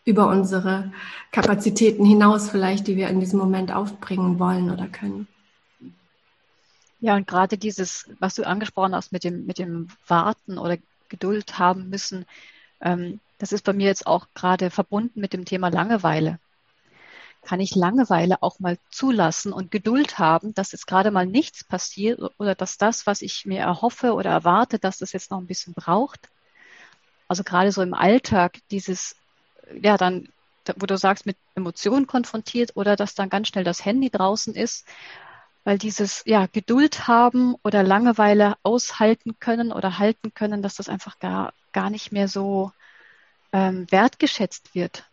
Über 0.04 0.28
unsere 0.28 0.92
Kapazitäten 1.32 2.04
hinaus 2.04 2.48
vielleicht, 2.48 2.86
die 2.86 2.96
wir 2.96 3.08
in 3.08 3.20
diesem 3.20 3.38
Moment 3.38 3.72
aufbringen 3.72 4.38
wollen 4.38 4.70
oder 4.70 4.86
können. 4.86 5.26
Ja, 7.00 7.16
und 7.16 7.26
gerade 7.26 7.58
dieses, 7.58 8.08
was 8.20 8.34
du 8.34 8.46
angesprochen 8.46 8.94
hast 8.94 9.12
mit 9.12 9.24
dem, 9.24 9.46
mit 9.46 9.58
dem 9.58 9.88
Warten 10.06 10.58
oder 10.58 10.78
Geduld 11.08 11.58
haben 11.58 11.90
müssen, 11.90 12.24
ähm, 12.80 13.20
das 13.38 13.52
ist 13.52 13.64
bei 13.64 13.72
mir 13.72 13.86
jetzt 13.86 14.06
auch 14.06 14.28
gerade 14.34 14.70
verbunden 14.70 15.20
mit 15.20 15.32
dem 15.32 15.44
Thema 15.44 15.68
Langeweile. 15.68 16.38
Kann 17.46 17.60
ich 17.60 17.76
Langeweile 17.76 18.42
auch 18.42 18.58
mal 18.58 18.76
zulassen 18.90 19.52
und 19.52 19.70
Geduld 19.70 20.18
haben, 20.18 20.52
dass 20.54 20.72
jetzt 20.72 20.88
gerade 20.88 21.12
mal 21.12 21.26
nichts 21.26 21.62
passiert 21.62 22.20
oder 22.38 22.56
dass 22.56 22.76
das, 22.76 23.06
was 23.06 23.22
ich 23.22 23.46
mir 23.46 23.60
erhoffe 23.60 24.14
oder 24.14 24.30
erwarte, 24.30 24.80
dass 24.80 24.98
das 24.98 25.12
jetzt 25.12 25.30
noch 25.30 25.38
ein 25.38 25.46
bisschen 25.46 25.72
braucht. 25.72 26.28
Also 27.28 27.44
gerade 27.44 27.70
so 27.70 27.82
im 27.82 27.94
Alltag 27.94 28.58
dieses, 28.72 29.14
ja, 29.80 29.96
dann, 29.96 30.28
wo 30.76 30.86
du 30.86 30.98
sagst, 30.98 31.24
mit 31.24 31.36
Emotionen 31.54 32.08
konfrontiert 32.08 32.72
oder 32.74 32.96
dass 32.96 33.14
dann 33.14 33.30
ganz 33.30 33.46
schnell 33.46 33.64
das 33.64 33.84
Handy 33.84 34.10
draußen 34.10 34.54
ist, 34.56 34.84
weil 35.62 35.78
dieses, 35.78 36.24
ja, 36.26 36.46
Geduld 36.46 37.06
haben 37.06 37.54
oder 37.62 37.84
Langeweile 37.84 38.56
aushalten 38.64 39.38
können 39.38 39.70
oder 39.70 39.98
halten 39.98 40.34
können, 40.34 40.62
dass 40.62 40.74
das 40.74 40.88
einfach 40.88 41.20
gar, 41.20 41.52
gar 41.72 41.90
nicht 41.90 42.10
mehr 42.10 42.26
so 42.26 42.72
ähm, 43.52 43.86
wertgeschätzt 43.90 44.74
wird. 44.74 45.04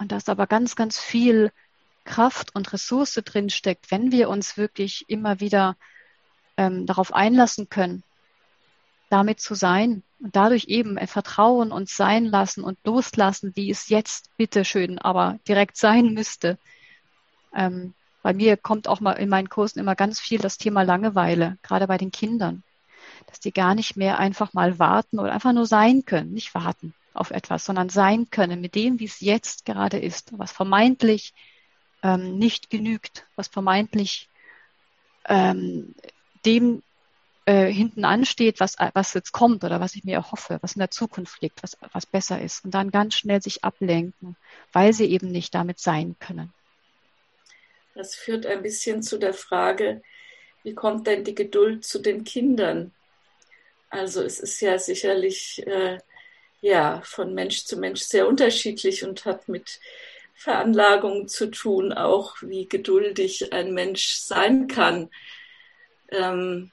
Und 0.00 0.12
dass 0.12 0.30
aber 0.30 0.46
ganz, 0.46 0.76
ganz 0.76 0.98
viel 0.98 1.52
Kraft 2.04 2.54
und 2.54 2.72
Ressource 2.72 3.20
drin 3.22 3.50
steckt, 3.50 3.90
wenn 3.90 4.10
wir 4.10 4.30
uns 4.30 4.56
wirklich 4.56 5.04
immer 5.08 5.40
wieder 5.40 5.76
ähm, 6.56 6.86
darauf 6.86 7.12
einlassen 7.12 7.68
können, 7.68 8.02
damit 9.10 9.40
zu 9.40 9.54
sein 9.54 10.02
und 10.18 10.34
dadurch 10.34 10.64
eben 10.68 10.96
Vertrauen 11.06 11.70
und 11.70 11.90
sein 11.90 12.24
lassen 12.24 12.64
und 12.64 12.78
loslassen, 12.82 13.52
wie 13.56 13.70
es 13.70 13.90
jetzt 13.90 14.34
bitteschön 14.38 14.98
aber 14.98 15.38
direkt 15.46 15.76
sein 15.76 16.14
müsste. 16.14 16.56
Ähm, 17.54 17.92
bei 18.22 18.32
mir 18.32 18.56
kommt 18.56 18.88
auch 18.88 19.00
mal 19.00 19.12
in 19.12 19.28
meinen 19.28 19.50
Kursen 19.50 19.80
immer 19.80 19.96
ganz 19.96 20.18
viel 20.18 20.38
das 20.38 20.56
Thema 20.56 20.80
Langeweile, 20.80 21.58
gerade 21.62 21.86
bei 21.86 21.98
den 21.98 22.10
Kindern, 22.10 22.62
dass 23.26 23.38
die 23.38 23.52
gar 23.52 23.74
nicht 23.74 23.98
mehr 23.98 24.18
einfach 24.18 24.54
mal 24.54 24.78
warten 24.78 25.18
oder 25.18 25.32
einfach 25.32 25.52
nur 25.52 25.66
sein 25.66 26.06
können, 26.06 26.32
nicht 26.32 26.54
warten 26.54 26.94
auf 27.12 27.30
etwas, 27.30 27.64
sondern 27.64 27.88
sein 27.88 28.30
können 28.30 28.60
mit 28.60 28.74
dem, 28.74 29.00
wie 29.00 29.06
es 29.06 29.20
jetzt 29.20 29.64
gerade 29.64 29.98
ist, 29.98 30.38
was 30.38 30.52
vermeintlich 30.52 31.34
ähm, 32.02 32.38
nicht 32.38 32.70
genügt, 32.70 33.26
was 33.36 33.48
vermeintlich 33.48 34.28
ähm, 35.26 35.94
dem 36.44 36.82
äh, 37.46 37.66
hinten 37.72 38.04
ansteht, 38.04 38.60
was, 38.60 38.76
was 38.94 39.14
jetzt 39.14 39.32
kommt 39.32 39.64
oder 39.64 39.80
was 39.80 39.94
ich 39.94 40.04
mir 40.04 40.14
erhoffe, 40.14 40.58
was 40.62 40.74
in 40.74 40.80
der 40.80 40.90
Zukunft 40.90 41.42
liegt, 41.42 41.62
was, 41.62 41.76
was 41.92 42.06
besser 42.06 42.40
ist. 42.40 42.64
Und 42.64 42.72
dann 42.72 42.90
ganz 42.90 43.14
schnell 43.14 43.42
sich 43.42 43.64
ablenken, 43.64 44.36
weil 44.72 44.92
sie 44.92 45.06
eben 45.06 45.30
nicht 45.30 45.54
damit 45.54 45.78
sein 45.78 46.16
können. 46.20 46.52
Das 47.94 48.14
führt 48.14 48.46
ein 48.46 48.62
bisschen 48.62 49.02
zu 49.02 49.18
der 49.18 49.34
Frage, 49.34 50.02
wie 50.62 50.74
kommt 50.74 51.06
denn 51.06 51.24
die 51.24 51.34
Geduld 51.34 51.84
zu 51.84 51.98
den 51.98 52.24
Kindern? 52.24 52.92
Also 53.88 54.22
es 54.22 54.38
ist 54.38 54.60
ja 54.60 54.78
sicherlich 54.78 55.66
äh, 55.66 55.98
ja, 56.60 57.00
von 57.04 57.34
Mensch 57.34 57.64
zu 57.64 57.76
Mensch 57.78 58.02
sehr 58.02 58.28
unterschiedlich 58.28 59.04
und 59.04 59.24
hat 59.24 59.48
mit 59.48 59.80
Veranlagungen 60.34 61.28
zu 61.28 61.50
tun, 61.50 61.92
auch 61.92 62.36
wie 62.40 62.68
geduldig 62.68 63.52
ein 63.52 63.74
Mensch 63.74 64.14
sein 64.14 64.68
kann. 64.68 65.10
Ähm, 66.08 66.70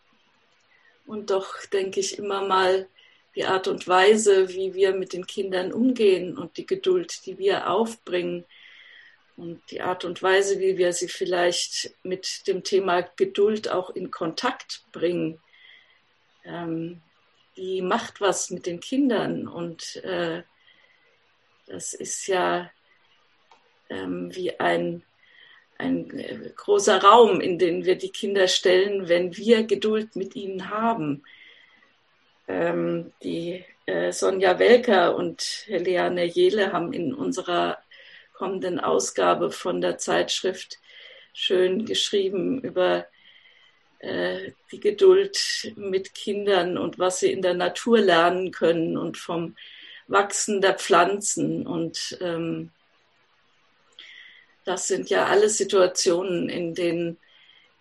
und 1.05 1.29
doch 1.31 1.65
denke 1.67 1.99
ich 1.99 2.17
immer 2.17 2.45
mal, 2.45 2.87
die 3.35 3.45
Art 3.45 3.67
und 3.67 3.87
Weise, 3.87 4.49
wie 4.49 4.73
wir 4.73 4.93
mit 4.93 5.13
den 5.13 5.27
Kindern 5.27 5.71
umgehen 5.71 6.37
und 6.37 6.57
die 6.57 6.65
Geduld, 6.65 7.25
die 7.25 7.37
wir 7.37 7.69
aufbringen 7.69 8.45
und 9.35 9.61
die 9.69 9.81
Art 9.81 10.05
und 10.05 10.23
Weise, 10.23 10.59
wie 10.59 10.77
wir 10.77 10.91
sie 10.93 11.07
vielleicht 11.07 11.93
mit 12.03 12.47
dem 12.47 12.63
Thema 12.63 13.01
Geduld 13.01 13.69
auch 13.69 13.91
in 13.91 14.09
Kontakt 14.09 14.83
bringen, 14.91 15.39
ähm, 16.43 17.01
die 17.57 17.81
macht 17.81 18.21
was 18.21 18.49
mit 18.51 18.65
den 18.65 18.79
Kindern 18.79 19.47
und 19.47 19.97
äh, 19.97 20.43
das 21.65 21.93
ist 21.93 22.27
ja 22.27 22.71
ähm, 23.89 24.33
wie 24.33 24.59
ein, 24.59 25.03
ein 25.77 26.17
äh, 26.17 26.51
großer 26.55 27.03
Raum, 27.03 27.41
in 27.41 27.59
den 27.59 27.85
wir 27.85 27.97
die 27.97 28.11
Kinder 28.11 28.47
stellen, 28.47 29.09
wenn 29.09 29.35
wir 29.35 29.63
Geduld 29.63 30.15
mit 30.15 30.35
ihnen 30.35 30.69
haben. 30.69 31.23
Ähm, 32.47 33.11
die 33.21 33.65
äh, 33.85 34.11
Sonja 34.11 34.59
Welker 34.59 35.15
und 35.15 35.65
Helene 35.65 36.23
Jele 36.25 36.71
haben 36.71 36.93
in 36.93 37.13
unserer 37.13 37.79
kommenden 38.33 38.79
Ausgabe 38.79 39.51
von 39.51 39.81
der 39.81 39.97
Zeitschrift 39.97 40.79
schön 41.33 41.85
geschrieben 41.85 42.61
über 42.61 43.07
die 44.01 44.79
Geduld 44.79 45.73
mit 45.75 46.13
Kindern 46.13 46.77
und 46.77 46.99
was 46.99 47.19
sie 47.19 47.31
in 47.31 47.41
der 47.41 47.55
Natur 47.55 47.99
lernen 47.99 48.51
können 48.51 48.97
und 48.97 49.17
vom 49.17 49.55
Wachsen 50.07 50.61
der 50.61 50.75
Pflanzen. 50.75 51.65
Und 51.65 52.17
ähm, 52.21 52.71
das 54.65 54.87
sind 54.87 55.09
ja 55.09 55.25
alle 55.25 55.49
Situationen, 55.49 56.49
in 56.49 56.75
denen 56.75 57.17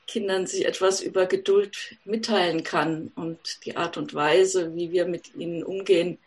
Kindern 0.06 0.46
sich 0.46 0.64
etwas 0.64 1.02
über 1.02 1.26
Geduld 1.26 1.96
mitteilen 2.04 2.62
kann 2.62 3.12
und 3.16 3.64
die 3.64 3.76
Art 3.76 3.96
und 3.96 4.14
Weise, 4.14 4.74
wie 4.74 4.92
wir 4.92 5.06
mit 5.06 5.34
ihnen 5.34 5.64
umgehen 5.64 6.18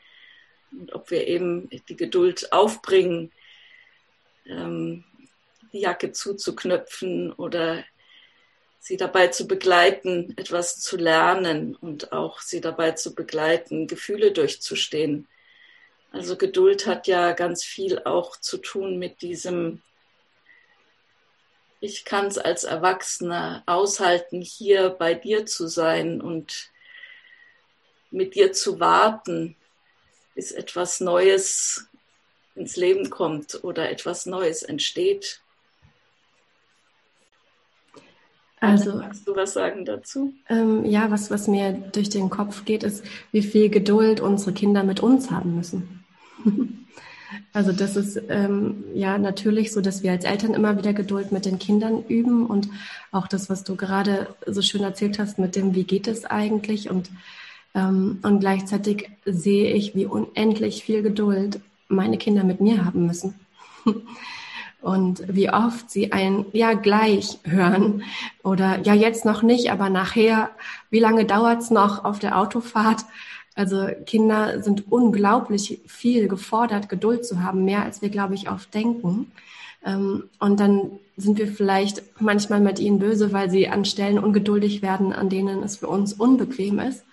und 0.72 0.94
ob 0.94 1.12
wir 1.12 1.28
eben 1.28 1.70
die 1.88 1.96
Geduld 1.96 2.52
aufbringen, 2.52 3.32
ähm, 4.46 5.06
die 5.72 5.80
Jacke 5.80 6.12
zuzuknöpfen 6.12 7.32
oder 7.34 7.84
sie 8.80 8.98
dabei 8.98 9.28
zu 9.28 9.48
begleiten, 9.48 10.34
etwas 10.38 10.80
zu 10.80 10.98
lernen 10.98 11.76
und 11.76 12.12
auch 12.12 12.40
sie 12.40 12.62
dabei 12.62 12.92
zu 12.92 13.14
begleiten, 13.14 13.88
Gefühle 13.88 14.32
durchzustehen. 14.32 15.28
Also 16.12 16.38
Geduld 16.38 16.88
hat 16.88 17.08
ja 17.08 17.34
ganz 17.34 17.64
viel 17.64 18.00
auch 18.04 18.38
zu 18.38 18.58
tun 18.58 18.98
mit 18.98 19.22
diesem, 19.22 19.82
ich 21.82 22.04
kann 22.04 22.28
es 22.28 22.38
als 22.38 22.64
Erwachsener 22.64 23.64
aushalten, 23.68 24.42
hier 24.42 24.90
bei 24.90 25.14
dir 25.14 25.46
zu 25.46 25.68
sein 25.68 26.20
und 26.20 26.72
mit 28.12 28.34
dir 28.34 28.54
zu 28.54 28.80
warten, 28.80 29.56
bis 30.34 30.52
etwas 30.52 31.00
Neues 31.00 31.88
ins 32.56 32.76
Leben 32.76 33.10
kommt 33.10 33.64
oder 33.64 33.90
etwas 33.90 34.26
Neues 34.26 34.64
entsteht. 34.64 35.42
Also, 38.62 38.98
magst 38.98 39.28
du 39.28 39.36
was 39.36 39.54
sagen 39.54 39.86
dazu? 39.86 40.34
Ähm, 40.50 40.86
ja, 40.86 41.12
was, 41.12 41.32
was 41.32 41.48
mir 41.48 41.72
durch 41.92 42.10
den 42.10 42.30
Kopf 42.30 42.66
geht, 42.66 42.84
ist, 42.84 43.04
wie 43.32 43.42
viel 43.42 43.70
Geduld 43.70 44.20
unsere 44.20 44.52
Kinder 44.52 44.84
mit 44.84 45.00
uns 45.00 45.32
haben 45.32 45.56
müssen. 45.56 46.04
also 47.54 47.72
das 47.72 47.96
ist 47.96 48.22
ähm, 48.28 48.84
ja 48.94 49.18
natürlich 49.18 49.72
so, 49.72 49.80
dass 49.80 50.04
wir 50.04 50.12
als 50.12 50.26
Eltern 50.26 50.54
immer 50.54 50.78
wieder 50.78 50.94
Geduld 50.94 51.32
mit 51.32 51.46
den 51.46 51.60
Kindern 51.60 52.04
üben 52.08 52.46
und 52.46 52.70
auch 53.12 53.28
das, 53.28 53.50
was 53.50 53.64
du 53.64 53.76
gerade 53.76 54.28
so 54.46 54.62
schön 54.62 54.84
erzählt 54.84 55.20
hast 55.20 55.40
mit 55.40 55.56
dem, 55.56 55.74
wie 55.74 55.86
geht 55.86 56.08
es 56.08 56.26
eigentlich 56.26 56.90
und 56.90 57.10
ähm, 57.76 58.20
und 58.24 58.40
gleichzeitig 58.40 59.10
sehe 59.26 59.72
ich, 59.74 59.96
wie 59.96 60.06
unendlich 60.06 60.84
viel 60.84 61.04
Geduld 61.04 61.60
meine 61.88 62.18
Kinder 62.18 62.44
mit 62.44 62.62
mir 62.62 62.86
haben 62.86 63.06
müssen. 63.06 63.36
und 64.82 65.24
wie 65.28 65.50
oft 65.50 65.90
sie 65.90 66.12
ein 66.12 66.46
Ja 66.54 66.74
gleich 66.74 67.40
hören 67.44 68.04
oder 68.44 68.80
Ja 68.84 68.94
jetzt 68.94 69.26
noch 69.26 69.44
nicht, 69.44 69.72
aber 69.72 69.90
nachher, 69.90 70.52
wie 70.90 71.00
lange 71.00 71.26
dauert's 71.26 71.70
noch 71.70 72.06
auf 72.06 72.20
der 72.20 72.38
Autofahrt? 72.38 73.06
Also 73.56 73.88
Kinder 74.06 74.64
sind 74.64 74.90
unglaublich 74.90 75.82
viel 75.86 76.30
gefordert, 76.30 76.88
Geduld 76.88 77.26
zu 77.26 77.44
haben, 77.44 77.66
mehr 77.66 77.84
als 77.84 78.02
wir, 78.02 78.10
glaube 78.10 78.36
ich, 78.36 78.50
oft 78.50 78.74
denken. 78.74 79.32
Ähm, 79.86 80.30
und 80.40 80.60
dann 80.60 80.92
sind 81.18 81.38
wir 81.38 81.48
vielleicht 81.48 82.04
manchmal 82.22 82.62
mit 82.62 82.80
ihnen 82.80 83.00
böse, 83.00 83.34
weil 83.34 83.50
sie 83.50 83.68
an 83.68 83.84
Stellen 83.84 84.20
ungeduldig 84.20 84.82
werden, 84.82 85.12
an 85.12 85.30
denen 85.30 85.62
es 85.62 85.78
für 85.78 85.88
uns 85.88 86.14
unbequem 86.14 86.80
ist. 86.80 87.04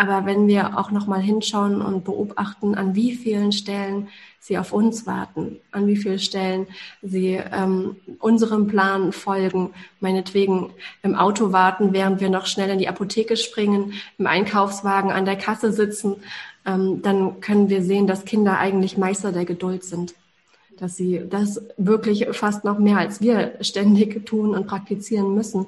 Aber 0.00 0.24
wenn 0.24 0.48
wir 0.48 0.78
auch 0.78 0.90
noch 0.92 1.06
mal 1.06 1.20
hinschauen 1.20 1.82
und 1.82 2.04
beobachten, 2.04 2.74
an 2.74 2.94
wie 2.94 3.14
vielen 3.14 3.52
Stellen 3.52 4.08
sie 4.38 4.56
auf 4.56 4.72
uns 4.72 5.06
warten, 5.06 5.58
an 5.72 5.86
wie 5.88 5.96
vielen 5.98 6.18
Stellen 6.18 6.68
sie 7.02 7.34
ähm, 7.34 7.96
unserem 8.18 8.66
Plan 8.66 9.12
folgen, 9.12 9.74
meinetwegen 10.00 10.70
im 11.02 11.14
Auto 11.14 11.52
warten, 11.52 11.92
während 11.92 12.22
wir 12.22 12.30
noch 12.30 12.46
schnell 12.46 12.70
in 12.70 12.78
die 12.78 12.88
Apotheke 12.88 13.36
springen, 13.36 13.92
im 14.16 14.26
Einkaufswagen 14.26 15.10
an 15.10 15.26
der 15.26 15.36
Kasse 15.36 15.70
sitzen, 15.70 16.16
ähm, 16.64 17.02
dann 17.02 17.42
können 17.42 17.68
wir 17.68 17.82
sehen, 17.82 18.06
dass 18.06 18.24
Kinder 18.24 18.56
eigentlich 18.56 18.96
Meister 18.96 19.32
der 19.32 19.44
Geduld 19.44 19.84
sind. 19.84 20.14
Dass 20.78 20.96
sie 20.96 21.20
das 21.28 21.60
wirklich 21.76 22.26
fast 22.32 22.64
noch 22.64 22.78
mehr 22.78 22.96
als 22.96 23.20
wir 23.20 23.58
ständig 23.60 24.24
tun 24.24 24.54
und 24.54 24.66
praktizieren 24.66 25.34
müssen 25.34 25.66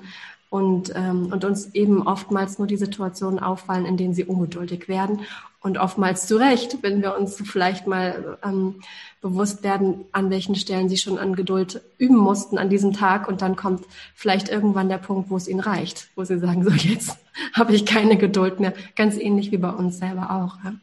und, 0.52 0.92
ähm, 0.94 1.32
und 1.32 1.46
uns 1.46 1.74
eben 1.74 2.06
oftmals 2.06 2.58
nur 2.58 2.66
die 2.68 2.76
Situationen 2.76 3.38
auffallen, 3.38 3.86
in 3.86 3.96
denen 3.96 4.12
sie 4.12 4.26
ungeduldig 4.26 4.86
werden 4.86 5.20
und 5.62 5.78
oftmals 5.78 6.26
zu 6.26 6.36
Recht, 6.36 6.82
wenn 6.82 7.00
wir 7.00 7.16
uns 7.16 7.42
vielleicht 7.42 7.86
mal 7.86 8.36
ähm, 8.44 8.82
bewusst 9.22 9.62
werden, 9.62 10.04
an 10.12 10.28
welchen 10.28 10.54
Stellen 10.54 10.90
sie 10.90 10.98
schon 10.98 11.16
an 11.16 11.36
Geduld 11.36 11.80
üben 11.96 12.18
mussten 12.18 12.58
an 12.58 12.68
diesem 12.68 12.92
Tag 12.92 13.28
und 13.28 13.40
dann 13.40 13.56
kommt 13.56 13.86
vielleicht 14.14 14.50
irgendwann 14.50 14.90
der 14.90 14.98
Punkt, 14.98 15.30
wo 15.30 15.38
es 15.38 15.48
ihnen 15.48 15.60
reicht, 15.60 16.08
wo 16.16 16.24
sie 16.24 16.38
sagen, 16.38 16.64
so 16.64 16.70
jetzt 16.70 17.16
habe 17.54 17.74
ich 17.74 17.86
keine 17.86 18.18
Geduld 18.18 18.60
mehr, 18.60 18.74
ganz 18.94 19.16
ähnlich 19.16 19.52
wie 19.52 19.58
bei 19.58 19.70
uns 19.70 20.00
selber 20.00 20.32
auch. 20.32 20.62
Ja. 20.64 20.74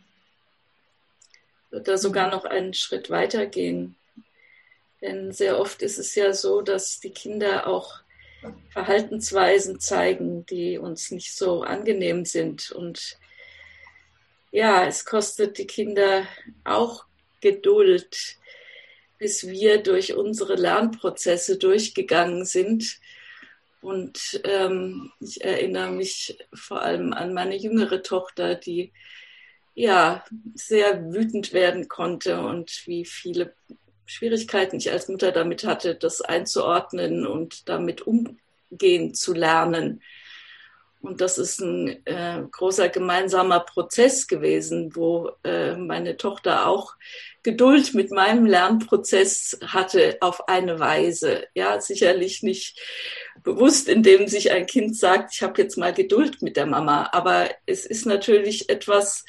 Wird 1.70 1.88
da 1.88 1.96
sogar 2.00 2.32
noch 2.32 2.46
einen 2.46 2.74
Schritt 2.74 3.12
weiter 3.12 3.46
gehen. 3.46 3.96
Denn 5.00 5.32
sehr 5.32 5.60
oft 5.60 5.84
ist 5.84 6.00
es 6.00 6.16
ja 6.16 6.34
so, 6.34 6.64
dass 6.64 7.00
die 7.00 7.12
Kinder 7.12 7.68
auch 7.68 8.00
Verhaltensweisen 8.70 9.80
zeigen, 9.80 10.46
die 10.46 10.78
uns 10.78 11.12
nicht 11.12 11.36
so 11.36 11.64
angenehm 11.64 12.26
sind. 12.26 12.72
Und 12.72 13.18
ja, 14.52 14.86
es 14.86 15.06
kostet 15.06 15.58
die 15.58 15.68
Kinder 15.68 16.26
auch 16.64 17.06
Geduld, 17.42 18.38
bis 19.18 19.48
wir 19.48 19.84
durch 19.84 20.16
unsere 20.16 20.56
Lernprozesse 20.56 21.58
durchgegangen 21.58 22.46
sind. 22.46 23.00
Und 23.82 24.42
ähm, 24.44 25.12
ich 25.20 25.44
erinnere 25.44 25.92
mich 25.92 26.38
vor 26.54 26.82
allem 26.82 27.14
an 27.14 27.34
meine 27.34 27.56
jüngere 27.56 28.02
Tochter, 28.04 28.56
die 28.56 28.92
ja 29.74 30.26
sehr 30.56 31.14
wütend 31.14 31.54
werden 31.54 31.88
konnte 31.88 32.42
und 32.42 32.84
wie 32.86 33.06
viele 33.06 33.54
Schwierigkeiten 34.10 34.78
ich 34.78 34.92
als 34.92 35.08
Mutter 35.08 35.32
damit 35.32 35.64
hatte, 35.66 35.94
das 35.94 36.22
einzuordnen 36.22 37.28
und 37.28 37.70
damit 37.70 38.02
umgehen 38.08 39.14
zu 39.14 39.34
lernen. 39.34 40.02
Und 41.02 41.22
das 41.22 41.38
ist 41.38 41.62
ein 41.62 42.06
äh, 42.06 42.42
großer 42.52 42.90
gemeinsamer 42.90 43.60
Prozess 43.60 44.28
gewesen, 44.28 44.96
wo 44.96 45.32
äh, 45.44 45.76
meine 45.76 46.18
Tochter 46.18 46.68
auch 46.68 46.96
Geduld 47.44 47.94
mit 47.94 48.12
meinem 48.12 48.46
Lernprozess 48.46 49.60
hatte 49.66 50.18
auf 50.22 50.50
eine 50.50 50.80
Weise. 50.80 51.46
Ja, 51.54 51.80
sicherlich 51.80 52.42
nicht 52.42 52.80
bewusst, 53.44 53.88
indem 53.88 54.28
sich 54.28 54.52
ein 54.52 54.66
Kind 54.66 54.98
sagt, 54.98 55.36
ich 55.36 55.44
habe 55.44 55.62
jetzt 55.62 55.78
mal 55.78 55.94
Geduld 55.94 56.42
mit 56.42 56.58
der 56.58 56.66
Mama. 56.66 57.10
Aber 57.14 57.50
es 57.68 57.86
ist 57.86 58.08
natürlich 58.08 58.70
etwas 58.70 59.24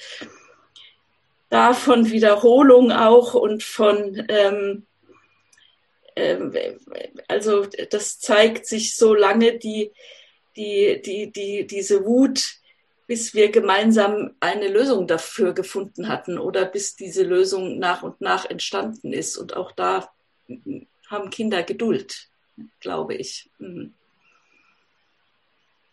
da 1.51 1.75
von 1.75 2.11
Wiederholung 2.11 2.91
auch 2.91 3.35
und 3.35 3.63
von 3.63 4.25
ähm, 4.29 4.87
äh, 6.15 6.75
also 7.29 7.67
das 7.91 8.19
zeigt 8.19 8.67
sich 8.67 8.97
so 8.97 9.15
lange 9.15 9.59
die 9.59 9.93
die, 10.57 11.01
die, 11.05 11.33
die, 11.33 11.67
diese 11.67 12.05
Wut, 12.05 12.61
bis 13.07 13.35
wir 13.35 13.51
gemeinsam 13.51 14.37
eine 14.41 14.69
Lösung 14.69 15.07
dafür 15.07 15.53
gefunden 15.53 16.09
hatten 16.09 16.39
oder 16.39 16.65
bis 16.65 16.97
diese 16.97 17.23
Lösung 17.23 17.79
nach 17.79 18.03
und 18.03 18.21
nach 18.21 18.45
entstanden 18.45 19.13
ist. 19.13 19.37
Und 19.37 19.57
auch 19.57 19.73
da 19.73 20.11
haben 21.09 21.31
Kinder 21.31 21.63
Geduld, 21.63 22.29
glaube 22.81 23.15
ich. 23.15 23.51
Mhm. 23.59 23.95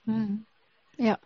mhm. 0.05 0.45
Ja. 0.97 1.19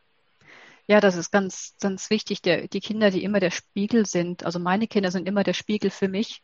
Ja, 0.87 0.99
das 0.99 1.15
ist 1.15 1.31
ganz, 1.31 1.75
ganz 1.79 2.09
wichtig. 2.09 2.41
Der, 2.41 2.67
die 2.67 2.79
Kinder, 2.79 3.11
die 3.11 3.23
immer 3.23 3.39
der 3.39 3.51
Spiegel 3.51 4.05
sind. 4.05 4.43
Also 4.45 4.59
meine 4.59 4.87
Kinder 4.87 5.11
sind 5.11 5.27
immer 5.27 5.43
der 5.43 5.53
Spiegel 5.53 5.89
für 5.89 6.07
mich, 6.07 6.43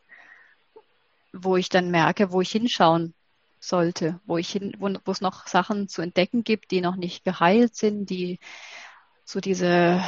wo 1.32 1.56
ich 1.56 1.68
dann 1.68 1.90
merke, 1.90 2.32
wo 2.32 2.40
ich 2.40 2.50
hinschauen 2.50 3.14
sollte, 3.60 4.20
wo 4.24 4.38
ich 4.38 4.50
hin, 4.50 4.74
wo, 4.78 4.90
wo 5.04 5.10
es 5.10 5.20
noch 5.20 5.46
Sachen 5.46 5.88
zu 5.88 6.02
entdecken 6.02 6.44
gibt, 6.44 6.70
die 6.70 6.80
noch 6.80 6.96
nicht 6.96 7.24
geheilt 7.24 7.74
sind, 7.74 8.08
die 8.10 8.38
so 9.24 9.40
diese, 9.40 10.02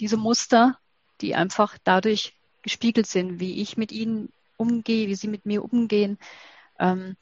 diese 0.00 0.16
Muster, 0.16 0.78
die 1.20 1.34
einfach 1.34 1.78
dadurch 1.84 2.34
gespiegelt 2.62 3.06
sind, 3.06 3.40
wie 3.40 3.60
ich 3.60 3.76
mit 3.76 3.92
ihnen 3.92 4.32
umgehe, 4.56 5.08
wie 5.08 5.14
sie 5.14 5.28
mit 5.28 5.46
mir 5.46 5.62
umgehen. 5.62 6.18
Ähm, 6.78 7.16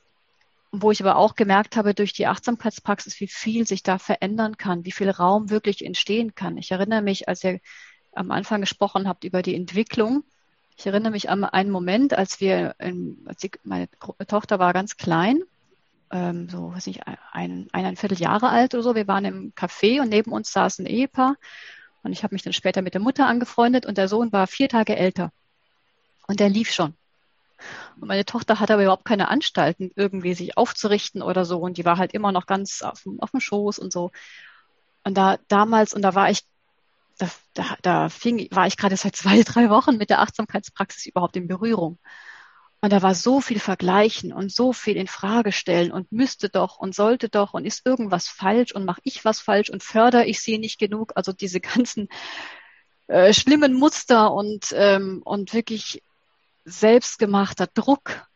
wo 0.72 0.90
ich 0.90 1.02
aber 1.02 1.16
auch 1.16 1.34
gemerkt 1.34 1.76
habe 1.76 1.94
durch 1.94 2.12
die 2.12 2.26
Achtsamkeitspraxis, 2.26 3.20
wie 3.20 3.28
viel 3.28 3.66
sich 3.66 3.82
da 3.82 3.98
verändern 3.98 4.56
kann, 4.56 4.84
wie 4.84 4.92
viel 4.92 5.10
Raum 5.10 5.50
wirklich 5.50 5.84
entstehen 5.84 6.34
kann. 6.34 6.56
Ich 6.56 6.70
erinnere 6.70 7.02
mich, 7.02 7.28
als 7.28 7.44
ihr 7.44 7.60
am 8.12 8.30
Anfang 8.30 8.60
gesprochen 8.60 9.06
habt 9.06 9.24
über 9.24 9.42
die 9.42 9.54
Entwicklung, 9.54 10.24
ich 10.76 10.86
erinnere 10.86 11.12
mich 11.12 11.28
an 11.28 11.44
einen 11.44 11.70
Moment, 11.70 12.14
als 12.14 12.40
wir, 12.40 12.74
als 13.26 13.40
die, 13.42 13.50
meine 13.62 13.88
Tochter 14.26 14.58
war 14.58 14.72
ganz 14.72 14.96
klein 14.96 15.42
ähm, 16.12 16.48
so, 16.48 16.72
weiß 16.74 16.86
nicht, 16.86 17.00
ein, 17.32 17.68
eineinviertel 17.72 18.20
Jahre 18.20 18.50
alt 18.50 18.74
oder 18.74 18.82
so. 18.82 18.94
Wir 18.94 19.08
waren 19.08 19.24
im 19.24 19.52
Café 19.54 20.00
und 20.00 20.10
neben 20.10 20.30
uns 20.30 20.52
saß 20.52 20.78
ein 20.78 20.86
Ehepaar. 20.86 21.36
Und 22.02 22.12
ich 22.12 22.22
habe 22.22 22.34
mich 22.34 22.42
dann 22.42 22.52
später 22.52 22.82
mit 22.82 22.94
der 22.94 23.00
Mutter 23.00 23.26
angefreundet 23.26 23.86
und 23.86 23.96
der 23.96 24.08
Sohn 24.08 24.30
war 24.32 24.46
vier 24.46 24.68
Tage 24.68 24.96
älter. 24.96 25.32
Und 26.26 26.38
der 26.40 26.50
lief 26.50 26.70
schon. 26.70 26.94
Und 28.00 28.08
meine 28.08 28.24
Tochter 28.24 28.60
hatte 28.60 28.74
aber 28.74 28.82
überhaupt 28.82 29.04
keine 29.04 29.28
Anstalten, 29.28 29.90
irgendwie 29.96 30.34
sich 30.34 30.56
aufzurichten 30.56 31.22
oder 31.22 31.44
so. 31.44 31.58
Und 31.58 31.78
die 31.78 31.84
war 31.84 31.98
halt 31.98 32.12
immer 32.14 32.32
noch 32.32 32.46
ganz 32.46 32.82
auf 32.82 33.02
dem, 33.02 33.20
auf 33.20 33.30
dem 33.30 33.40
Schoß 33.40 33.78
und 33.78 33.92
so. 33.92 34.10
Und 35.04 35.16
da 35.16 35.38
damals, 35.48 35.94
und 35.94 36.02
da 36.02 36.14
war 36.14 36.30
ich, 36.30 36.42
da, 37.18 37.28
da, 37.54 37.76
da 37.82 38.08
fing, 38.08 38.48
war 38.50 38.66
ich 38.66 38.76
gerade 38.76 38.96
seit 38.96 39.16
zwei, 39.16 39.42
drei 39.46 39.70
Wochen 39.70 39.96
mit 39.96 40.10
der 40.10 40.20
Achtsamkeitspraxis 40.20 41.06
überhaupt 41.06 41.36
in 41.36 41.48
Berührung. 41.48 41.98
Und 42.84 42.92
da 42.92 43.00
war 43.00 43.14
so 43.14 43.40
viel 43.40 43.60
Vergleichen 43.60 44.32
und 44.32 44.50
so 44.50 44.72
viel 44.72 44.96
in 44.96 45.06
Frage 45.06 45.52
stellen 45.52 45.92
und 45.92 46.10
müsste 46.10 46.48
doch 46.48 46.78
und 46.78 46.96
sollte 46.96 47.28
doch 47.28 47.54
und 47.54 47.64
ist 47.64 47.86
irgendwas 47.86 48.26
falsch 48.26 48.72
und 48.74 48.84
mache 48.84 49.00
ich 49.04 49.24
was 49.24 49.38
falsch 49.38 49.70
und 49.70 49.84
fördere 49.84 50.26
ich 50.26 50.40
sie 50.40 50.58
nicht 50.58 50.80
genug. 50.80 51.12
Also 51.14 51.32
diese 51.32 51.60
ganzen 51.60 52.08
äh, 53.06 53.32
schlimmen 53.32 53.74
Muster 53.74 54.32
und, 54.32 54.74
ähm, 54.74 55.22
und 55.24 55.54
wirklich 55.54 56.02
selbstgemachter 56.64 57.66
Druck 57.66 58.28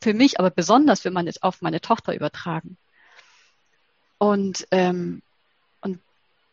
für 0.00 0.14
mich, 0.14 0.38
aber 0.38 0.50
besonders 0.50 1.00
für 1.00 1.10
meine, 1.10 1.32
auf 1.40 1.62
meine 1.62 1.80
Tochter 1.80 2.14
übertragen. 2.14 2.76
Und, 4.18 4.66
ähm, 4.70 5.22
und 5.80 6.00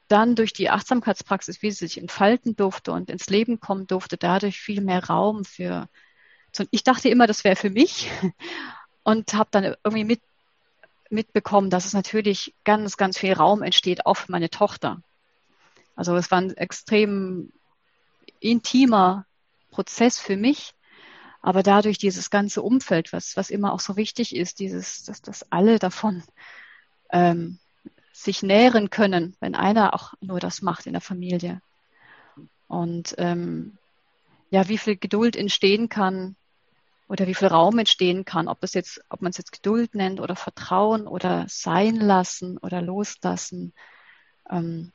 dann 0.08 0.36
durch 0.36 0.54
die 0.54 0.70
Achtsamkeitspraxis, 0.70 1.62
wie 1.62 1.72
sie 1.72 1.88
sich 1.88 1.98
entfalten 1.98 2.56
durfte 2.56 2.92
und 2.92 3.10
ins 3.10 3.30
Leben 3.30 3.60
kommen 3.60 3.88
durfte, 3.88 4.18
dadurch 4.18 4.60
viel 4.60 4.82
mehr 4.82 5.06
Raum 5.06 5.46
für 5.46 5.88
ich 6.72 6.84
dachte 6.84 7.10
immer, 7.10 7.28
das 7.28 7.44
wäre 7.44 7.56
für 7.56 7.70
mich 7.70 8.10
und 9.04 9.34
habe 9.34 9.50
dann 9.52 9.76
irgendwie 9.84 10.04
mit, 10.04 10.22
mitbekommen, 11.10 11.70
dass 11.70 11.86
es 11.86 11.94
natürlich 11.94 12.54
ganz, 12.64 12.98
ganz 12.98 13.18
viel 13.18 13.34
Raum 13.34 13.64
entsteht, 13.64 14.06
auch 14.06 14.16
für 14.16 14.32
meine 14.32 14.50
Tochter. 14.50 15.02
Also 15.96 16.16
es 16.16 16.32
war 16.32 16.40
ein 16.40 16.56
extrem 16.56 17.52
intimer 18.40 19.26
Prozess 19.72 20.20
für 20.20 20.38
mich, 20.38 20.74
aber 21.42 21.64
dadurch 21.64 21.98
dieses 21.98 22.30
ganze 22.30 22.62
Umfeld, 22.62 23.14
was, 23.14 23.38
was 23.38 23.50
immer 23.50 23.74
auch 23.74 23.80
so 23.80 23.96
wichtig 23.96 24.36
ist, 24.36 24.60
dieses, 24.60 25.04
dass, 25.04 25.22
dass 25.22 25.52
alle 25.52 25.80
davon 25.80 26.24
ähm, 27.12 27.60
sich 28.12 28.44
nähren 28.44 28.90
können, 28.90 29.36
wenn 29.40 29.56
einer 29.56 29.94
auch 29.94 30.14
nur 30.20 30.40
das 30.40 30.62
macht 30.62 30.86
in 30.86 30.94
der 30.94 31.02
Familie. 31.02 31.62
Und 32.68 33.16
ähm, 33.18 33.78
ja, 34.50 34.68
wie 34.68 34.78
viel 34.78 34.98
Geduld 34.98 35.36
entstehen 35.36 35.90
kann, 35.90 36.36
oder 37.10 37.26
wie 37.26 37.34
viel 37.34 37.48
Raum 37.48 37.80
entstehen 37.80 38.24
kann, 38.24 38.48
ob 38.48 38.62
das 38.62 38.76
jetzt, 38.76 39.02
ob 39.10 39.22
man 39.22 39.32
es 39.32 39.38
jetzt 39.38 39.52
Geduld 39.52 39.96
nennt 39.96 40.22
oder 40.22 40.36
Vertrauen 40.36 41.08
oder 41.08 41.46
sein 41.50 41.96
lassen 41.96 42.60
oder 42.60 42.84
loslassen. 42.84 43.74
Ähm, 44.50 44.92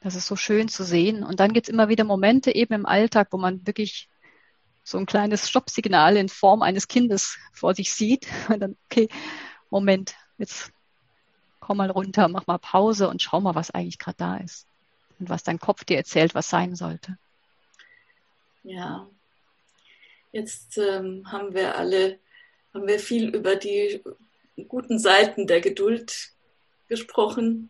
das 0.00 0.14
ist 0.14 0.28
so 0.28 0.36
schön 0.36 0.68
zu 0.68 0.84
sehen. 0.84 1.24
Und 1.24 1.40
dann 1.40 1.52
gibt 1.52 1.66
es 1.66 1.72
immer 1.72 1.88
wieder 1.88 2.04
Momente 2.04 2.54
eben 2.54 2.74
im 2.74 2.86
Alltag, 2.86 3.28
wo 3.32 3.38
man 3.38 3.66
wirklich 3.66 4.08
so 4.84 4.98
ein 4.98 5.06
kleines 5.06 5.48
Stoppsignal 5.48 6.16
in 6.16 6.28
Form 6.28 6.62
eines 6.62 6.88
Kindes 6.88 7.38
vor 7.52 7.74
sich 7.74 7.92
sieht. 7.92 8.26
Und 8.48 8.60
dann, 8.60 8.76
okay, 8.90 9.08
Moment, 9.70 10.14
jetzt 10.38 10.72
komm 11.60 11.76
mal 11.78 11.90
runter, 11.90 12.28
mach 12.28 12.46
mal 12.46 12.58
Pause 12.58 13.08
und 13.08 13.22
schau 13.22 13.40
mal, 13.40 13.54
was 13.54 13.70
eigentlich 13.70 13.98
gerade 13.98 14.18
da 14.18 14.36
ist. 14.38 14.66
Und 15.18 15.30
was 15.30 15.44
dein 15.44 15.58
Kopf 15.58 15.84
dir 15.84 15.96
erzählt, 15.96 16.34
was 16.34 16.50
sein 16.50 16.74
sollte. 16.74 17.16
Ja, 18.64 19.08
Jetzt 20.32 20.78
ähm, 20.78 21.30
haben 21.30 21.52
wir 21.52 21.76
alle, 21.76 22.18
haben 22.72 22.88
wir 22.88 22.98
viel 22.98 23.28
über 23.34 23.54
die 23.54 24.02
guten 24.66 24.98
Seiten 24.98 25.46
der 25.46 25.60
Geduld 25.60 26.32
gesprochen. 26.88 27.68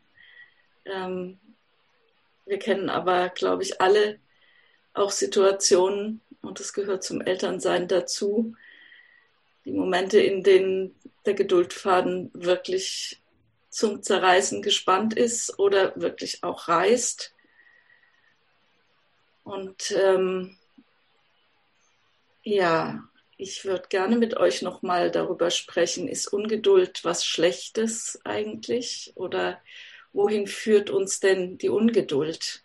Ähm, 0.84 1.40
wir 2.46 2.60
kennen 2.60 2.88
aber, 2.88 3.30
glaube 3.30 3.64
ich, 3.64 3.80
alle 3.80 4.20
auch 4.94 5.10
Situationen, 5.10 6.20
und 6.42 6.60
das 6.60 6.72
gehört 6.72 7.02
zum 7.04 7.20
Elternsein 7.20 7.88
dazu, 7.88 8.54
die 9.64 9.72
Momente, 9.72 10.20
in 10.20 10.42
denen 10.42 10.94
der 11.24 11.34
Geduldfaden 11.34 12.30
wirklich 12.34 13.22
zum 13.70 14.02
Zerreißen 14.02 14.60
gespannt 14.60 15.14
ist 15.14 15.58
oder 15.58 15.94
wirklich 15.96 16.42
auch 16.42 16.68
reißt. 16.68 17.32
Und 19.44 19.92
ähm, 19.92 20.58
ja, 22.42 23.02
ich 23.36 23.64
würde 23.64 23.88
gerne 23.88 24.16
mit 24.16 24.36
euch 24.36 24.62
nochmal 24.62 25.10
darüber 25.10 25.50
sprechen. 25.50 26.08
Ist 26.08 26.32
Ungeduld 26.32 27.04
was 27.04 27.24
Schlechtes 27.24 28.20
eigentlich? 28.24 29.12
Oder 29.14 29.60
wohin 30.12 30.46
führt 30.46 30.90
uns 30.90 31.20
denn 31.20 31.56
die 31.58 31.68
Ungeduld? 31.68 32.62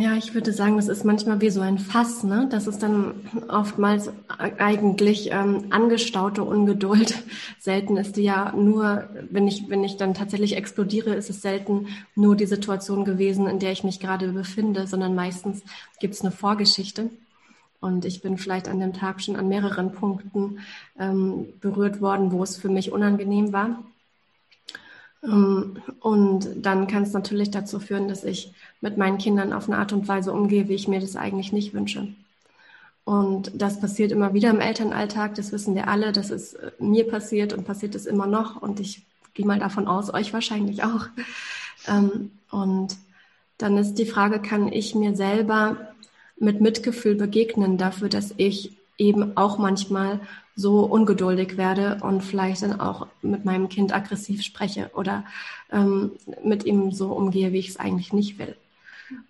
Ja, 0.00 0.14
ich 0.14 0.32
würde 0.32 0.52
sagen, 0.52 0.76
das 0.76 0.86
ist 0.86 1.04
manchmal 1.04 1.40
wie 1.40 1.50
so 1.50 1.60
ein 1.60 1.76
Fass, 1.76 2.22
ne? 2.22 2.46
Das 2.48 2.68
ist 2.68 2.84
dann 2.84 3.14
oftmals 3.48 4.12
eigentlich 4.28 5.30
ähm, 5.32 5.64
angestaute 5.70 6.44
Ungeduld. 6.44 7.20
Selten 7.58 7.96
ist 7.96 8.16
die 8.16 8.22
ja 8.22 8.52
nur, 8.52 9.08
wenn 9.28 9.48
ich, 9.48 9.68
wenn 9.68 9.82
ich 9.82 9.96
dann 9.96 10.14
tatsächlich 10.14 10.56
explodiere, 10.56 11.14
ist 11.14 11.30
es 11.30 11.42
selten 11.42 11.88
nur 12.14 12.36
die 12.36 12.46
Situation 12.46 13.04
gewesen, 13.04 13.48
in 13.48 13.58
der 13.58 13.72
ich 13.72 13.82
mich 13.82 13.98
gerade 13.98 14.28
befinde, 14.28 14.86
sondern 14.86 15.16
meistens 15.16 15.64
gibt 15.98 16.14
es 16.14 16.20
eine 16.20 16.30
Vorgeschichte. 16.30 17.10
Und 17.80 18.04
ich 18.04 18.22
bin 18.22 18.38
vielleicht 18.38 18.68
an 18.68 18.78
dem 18.78 18.92
Tag 18.92 19.20
schon 19.20 19.34
an 19.34 19.48
mehreren 19.48 19.90
Punkten 19.90 20.60
ähm, 20.96 21.48
berührt 21.60 22.00
worden, 22.00 22.30
wo 22.30 22.44
es 22.44 22.56
für 22.56 22.68
mich 22.68 22.92
unangenehm 22.92 23.52
war. 23.52 23.82
Ähm, 25.22 25.78
und 26.00 26.48
dann 26.56 26.86
kann 26.86 27.02
es 27.02 27.12
natürlich 27.12 27.50
dazu 27.50 27.80
führen, 27.80 28.08
dass 28.08 28.24
ich 28.24 28.52
mit 28.80 28.96
meinen 28.96 29.18
Kindern 29.18 29.52
auf 29.52 29.68
eine 29.68 29.78
Art 29.78 29.92
und 29.92 30.08
Weise 30.08 30.32
umgehe, 30.32 30.68
wie 30.68 30.74
ich 30.74 30.88
mir 30.88 31.00
das 31.00 31.16
eigentlich 31.16 31.52
nicht 31.52 31.74
wünsche. 31.74 32.08
Und 33.04 33.50
das 33.54 33.80
passiert 33.80 34.12
immer 34.12 34.34
wieder 34.34 34.50
im 34.50 34.60
Elternalltag, 34.60 35.34
das 35.34 35.50
wissen 35.50 35.74
wir 35.74 35.88
alle, 35.88 36.12
das 36.12 36.30
ist 36.30 36.54
äh, 36.54 36.72
mir 36.78 37.08
passiert 37.08 37.52
und 37.52 37.64
passiert 37.64 37.94
es 37.94 38.06
immer 38.06 38.26
noch. 38.26 38.60
Und 38.60 38.80
ich 38.80 39.02
gehe 39.34 39.46
mal 39.46 39.58
davon 39.58 39.88
aus, 39.88 40.12
euch 40.12 40.32
wahrscheinlich 40.32 40.84
auch. 40.84 41.06
Ähm, 41.86 42.32
und 42.50 42.96
dann 43.56 43.76
ist 43.78 43.94
die 43.94 44.06
Frage, 44.06 44.40
kann 44.40 44.72
ich 44.72 44.94
mir 44.94 45.16
selber 45.16 45.94
mit 46.38 46.60
Mitgefühl 46.60 47.14
begegnen 47.14 47.78
dafür, 47.78 48.08
dass 48.08 48.34
ich 48.36 48.76
eben 48.98 49.36
auch 49.36 49.58
manchmal 49.58 50.20
so 50.58 50.80
ungeduldig 50.80 51.56
werde 51.56 51.98
und 52.02 52.20
vielleicht 52.20 52.62
dann 52.62 52.80
auch 52.80 53.06
mit 53.22 53.44
meinem 53.44 53.68
Kind 53.68 53.94
aggressiv 53.94 54.42
spreche 54.42 54.90
oder 54.92 55.24
ähm, 55.70 56.10
mit 56.42 56.64
ihm 56.64 56.90
so 56.90 57.12
umgehe, 57.12 57.52
wie 57.52 57.60
ich 57.60 57.68
es 57.68 57.76
eigentlich 57.76 58.12
nicht 58.12 58.40
will. 58.40 58.56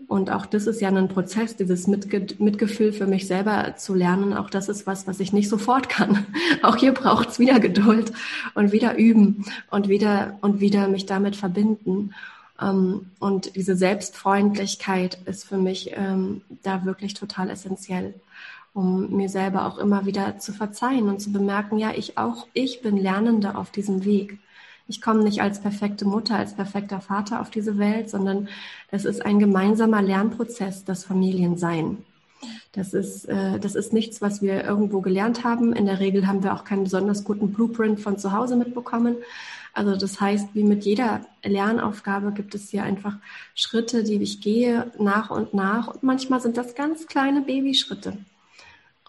Und 0.07 0.31
auch 0.31 0.47
das 0.47 0.67
ist 0.67 0.81
ja 0.81 0.89
ein 0.89 1.09
Prozess, 1.09 1.55
dieses 1.55 1.87
Mitge 1.87 2.27
Mitgefühl 2.39 2.93
für 2.95 3.07
mich 3.07 3.27
selber 3.27 3.77
zu 3.77 3.95
lernen. 3.95 4.33
Auch 4.33 4.49
das 4.49 4.71
ist 4.71 4.87
was, 4.87 5.07
was 5.07 5.21
ich 5.21 5.35
nicht 5.35 5.51
sofort 5.51 5.91
kann. 5.91 6.27
Auch 6.63 6.77
hier 6.77 6.93
braucht 6.93 7.29
es 7.29 7.39
wieder 7.39 7.61
Geduld 7.61 8.13
und 8.55 8.73
wieder 8.73 8.97
üben 8.97 9.45
und 9.71 9.89
wieder 9.89 10.39
und 10.41 10.61
wieder 10.61 10.89
mich 10.89 11.05
damit 11.05 11.37
verbinden. 11.37 12.15
Ähm, 12.61 13.11
und 13.19 13.55
diese 13.55 13.77
Selbstfreundlichkeit 13.77 15.19
ist 15.27 15.45
für 15.45 15.59
mich 15.59 15.93
ähm, 15.95 16.41
da 16.63 16.87
wirklich 16.87 17.13
total 17.13 17.51
essentiell, 17.51 18.15
um 18.79 19.11
mir 19.17 19.29
selber 19.29 19.67
auch 19.67 19.79
immer 19.79 20.07
wieder 20.07 20.39
zu 20.39 20.53
verzeihen 20.53 21.09
und 21.09 21.21
zu 21.21 21.33
bemerken, 21.33 21.79
ja, 21.79 21.91
ich 21.97 22.17
auch, 22.17 22.47
ich 22.53 22.81
bin 22.81 22.97
Lernende 22.97 23.57
auf 23.57 23.73
diesem 23.73 24.05
Weg. 24.05 24.39
Ich 24.87 25.03
komme 25.03 25.25
nicht 25.25 25.43
als 25.43 25.61
perfekte 25.61 26.05
Mutter, 26.05 26.37
als 26.37 26.55
perfekter 26.55 27.01
Vater 27.01 27.41
auf 27.41 27.51
diese 27.51 27.77
Welt, 27.79 28.09
sondern 28.09 28.49
es 28.93 29.05
ist 29.05 29.27
ein 29.27 29.41
gemeinsamer 29.41 30.01
Lernprozess, 30.01 30.85
das 30.85 31.03
Familiensein. 31.05 31.99
Das 32.71 32.95
ist, 32.95 33.25
äh, 33.25 33.59
das 33.59 33.75
ist 33.75 33.93
nichts, 33.93 34.23
was 34.23 34.43
wir 34.43 34.63
irgendwo 34.63 35.01
gelernt 35.01 35.43
haben. 35.43 35.73
In 35.73 35.87
der 35.87 35.99
Regel 35.99 36.29
haben 36.29 36.45
wir 36.45 36.55
auch 36.55 36.63
keinen 36.63 36.85
besonders 36.85 37.25
guten 37.25 37.53
Blueprint 37.53 37.99
von 37.99 38.17
zu 38.17 38.31
Hause 38.31 38.55
mitbekommen, 38.55 39.17
also 39.75 39.97
das 39.97 40.21
heißt, 40.21 40.55
wie 40.55 40.65
mit 40.65 40.85
jeder 40.85 41.21
Lernaufgabe 41.45 42.33
gibt 42.33 42.55
es 42.55 42.71
hier 42.71 42.83
einfach 42.83 43.17
Schritte, 43.55 44.03
die 44.03 44.21
ich 44.23 44.41
gehe 44.41 44.91
nach 44.99 45.31
und 45.31 45.55
nach. 45.55 45.89
Und 45.89 46.03
manchmal 46.03 46.41
sind 46.41 46.57
das 46.57 46.75
ganz 46.75 47.07
kleine 47.07 47.43
Babyschritte. 47.43 48.19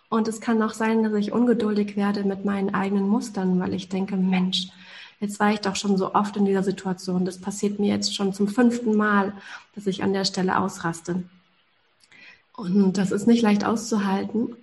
Und 0.10 0.28
es 0.28 0.42
kann 0.42 0.62
auch 0.62 0.74
sein, 0.74 1.04
dass 1.04 1.14
ich 1.14 1.32
ungeduldig 1.32 1.96
werde 1.96 2.24
mit 2.24 2.44
meinen 2.44 2.74
eigenen 2.74 3.08
Mustern, 3.08 3.60
weil 3.60 3.74
ich 3.74 3.90
denke, 3.90 4.18
Mensch, 4.18 4.70
jetzt 5.20 5.40
war 5.40 5.54
ich 5.54 5.60
doch 5.60 5.76
schon 5.76 5.98
so 5.98 6.16
oft 6.16 6.36
in 6.36 6.46
dieser 6.46 6.64
Situation. 6.64 7.26
Das 7.26 7.40
passiert 7.40 7.80
mir 7.80 7.94
jetzt 7.94 8.16
schon 8.16 8.34
zum 8.34 8.48
fünften 8.48 8.96
Mal, 8.96 9.34
dass 9.76 9.86
ich 9.86 10.02
an 10.02 10.14
der 10.14 10.26
Stelle 10.26 10.58
ausraste. 10.58 11.24
Und 12.54 12.98
das 12.98 13.12
ist 13.12 13.28
nicht 13.28 13.44
leicht 13.44 13.64
auszuhalten. 13.64 14.56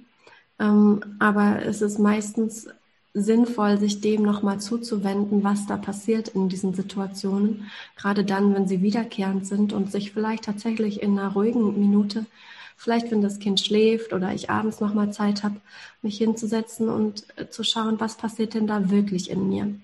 Ähm, 0.58 1.00
aber 1.18 1.62
es 1.64 1.80
ist 1.80 1.98
meistens 1.98 2.68
sinnvoll, 3.14 3.78
sich 3.78 4.02
dem 4.02 4.22
nochmal 4.22 4.60
zuzuwenden, 4.60 5.42
was 5.42 5.66
da 5.66 5.76
passiert 5.78 6.28
in 6.28 6.50
diesen 6.50 6.74
Situationen, 6.74 7.70
gerade 7.96 8.24
dann, 8.24 8.54
wenn 8.54 8.68
sie 8.68 8.82
wiederkehrend 8.82 9.46
sind 9.46 9.72
und 9.72 9.90
sich 9.90 10.12
vielleicht 10.12 10.44
tatsächlich 10.44 11.02
in 11.02 11.18
einer 11.18 11.32
ruhigen 11.32 11.80
Minute, 11.80 12.26
vielleicht 12.76 13.10
wenn 13.10 13.22
das 13.22 13.38
Kind 13.38 13.60
schläft 13.60 14.12
oder 14.12 14.32
ich 14.32 14.50
abends 14.50 14.80
nochmal 14.80 15.12
Zeit 15.12 15.42
habe, 15.42 15.60
mich 16.02 16.18
hinzusetzen 16.18 16.88
und 16.88 17.24
äh, 17.36 17.48
zu 17.48 17.64
schauen, 17.64 17.98
was 17.98 18.16
passiert 18.16 18.54
denn 18.54 18.66
da 18.66 18.90
wirklich 18.90 19.30
in 19.30 19.48
mir? 19.48 19.74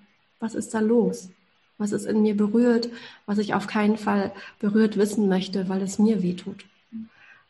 Was 0.41 0.55
ist 0.55 0.75
da 0.75 0.81
los? 0.81 1.31
Was 1.79 1.93
ist 1.93 2.05
in 2.05 2.23
mir 2.23 2.37
berührt, 2.37 2.89
was 3.27 3.39
ich 3.39 3.55
auf 3.55 3.67
keinen 3.67 3.97
Fall 3.97 4.33
berührt 4.61 4.97
wissen 4.97 5.29
möchte, 5.29 5.69
weil 5.69 5.83
es 5.83 5.99
mir 5.99 6.23
wehtut? 6.23 6.65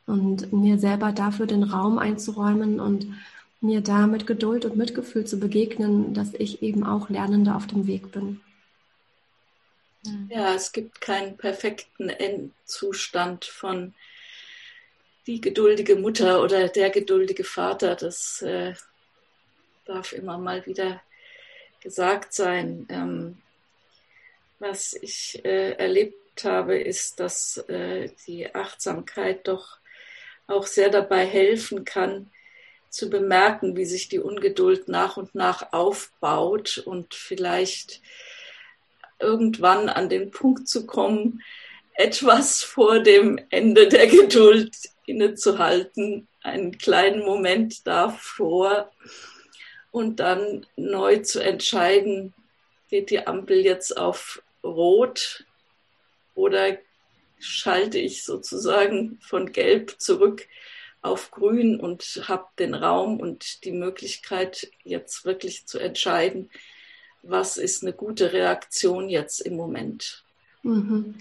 Und 0.07 0.53
mir 0.53 0.79
selber 0.79 1.13
dafür 1.13 1.47
den 1.47 1.63
Raum 1.63 1.99
einzuräumen 1.99 2.81
und 2.81 3.07
mir 3.61 3.81
da 3.81 4.07
mit 4.07 4.27
Geduld 4.27 4.65
und 4.65 4.77
Mitgefühl 4.77 5.25
zu 5.25 5.39
begegnen, 5.39 6.15
dass 6.15 6.35
ich 6.35 6.63
eben 6.63 6.85
auch 6.85 7.09
Lernende 7.09 7.55
auf 7.55 7.67
dem 7.67 7.87
Weg 7.87 8.11
bin. 8.11 8.41
Ja, 10.29 10.55
es 10.55 10.73
gibt 10.73 11.01
keinen 11.01 11.37
perfekten 11.37 12.09
Endzustand 12.09 13.45
von 13.45 13.95
die 15.27 15.41
geduldige 15.41 15.97
Mutter 15.97 16.43
oder 16.43 16.69
der 16.69 16.91
geduldige 16.91 17.45
Vater. 17.45 17.95
Das 17.97 18.43
äh, 18.43 18.75
darf 19.85 20.13
immer 20.13 20.39
mal 20.39 20.65
wieder 20.67 21.01
gesagt 21.81 22.33
sein. 22.33 22.87
Ähm, 22.91 23.39
was 24.59 24.95
ich 24.95 25.45
äh, 25.45 25.73
erlebt 25.73 26.45
habe, 26.45 26.79
ist, 26.79 27.21
dass 27.21 27.59
äh, 27.69 28.11
die 28.27 28.55
Achtsamkeit 28.55 29.49
doch 29.49 29.79
auch 30.47 30.67
sehr 30.67 30.89
dabei 30.89 31.27
helfen 31.27 31.85
kann, 31.85 32.31
zu 32.89 33.09
bemerken, 33.09 33.77
wie 33.77 33.87
sich 33.87 34.09
die 34.09 34.19
Ungeduld 34.19 34.87
nach 34.89 35.17
und 35.17 35.35
nach 35.35 35.73
aufbaut 35.73 36.79
und 36.79 37.15
vielleicht 37.15 38.03
irgendwann 39.19 39.89
an 39.89 40.09
den 40.09 40.31
Punkt 40.31 40.69
zu 40.69 40.87
kommen, 40.87 41.43
etwas 41.95 42.63
vor 42.63 43.01
dem 43.01 43.41
Ende 43.51 43.89
der 43.89 44.07
Geduld 44.07 44.77
innezuhalten, 45.07 46.29
einen 46.43 46.79
kleinen 46.79 47.25
Moment 47.25 47.87
davor 47.87 48.91
und 49.91 50.21
dann 50.21 50.67
neu 50.77 51.19
zu 51.19 51.43
entscheiden, 51.43 52.35
geht 52.89 53.11
die 53.11 53.27
Ampel 53.27 53.65
jetzt 53.65 53.97
auf 53.97 54.43
Rot 54.63 55.45
oder 56.35 56.79
schalte 57.39 57.99
ich 57.99 58.25
sozusagen 58.25 59.19
von 59.23 59.53
Gelb 59.53 60.01
zurück 60.01 60.47
auf 61.03 61.33
Grün 61.33 61.81
und 61.81 62.23
habe 62.29 62.47
den 62.59 62.75
Raum 62.75 63.19
und 63.19 63.65
die 63.65 63.73
Möglichkeit, 63.73 64.71
jetzt 64.85 65.25
wirklich 65.25 65.67
zu 65.67 65.79
entscheiden, 65.79 66.51
was 67.23 67.57
ist 67.57 67.83
eine 67.83 67.93
gute 67.93 68.33
Reaktion 68.33 69.09
jetzt 69.09 69.41
im 69.41 69.57
Moment. 69.57 70.25
Mhm. 70.63 71.15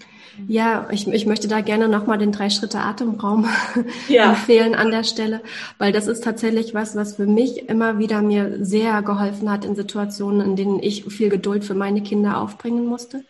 Ja, 0.46 0.88
ich, 0.90 1.06
ich 1.06 1.26
möchte 1.26 1.48
da 1.48 1.60
gerne 1.60 1.88
nochmal 1.88 2.16
den 2.16 2.32
Drei-Schritte-Atemraum 2.32 3.46
ja. 4.08 4.30
empfehlen 4.30 4.74
an 4.74 4.90
der 4.90 5.04
Stelle, 5.04 5.42
weil 5.78 5.92
das 5.92 6.06
ist 6.06 6.24
tatsächlich 6.24 6.74
was, 6.74 6.96
was 6.96 7.16
für 7.16 7.26
mich 7.26 7.68
immer 7.68 7.98
wieder 7.98 8.22
mir 8.22 8.64
sehr 8.64 9.02
geholfen 9.02 9.50
hat 9.50 9.64
in 9.64 9.74
Situationen, 9.74 10.40
in 10.40 10.56
denen 10.56 10.82
ich 10.82 11.04
viel 11.04 11.28
Geduld 11.28 11.64
für 11.64 11.74
meine 11.74 12.02
Kinder 12.02 12.38
aufbringen 12.38 12.86
musste. 12.86 13.24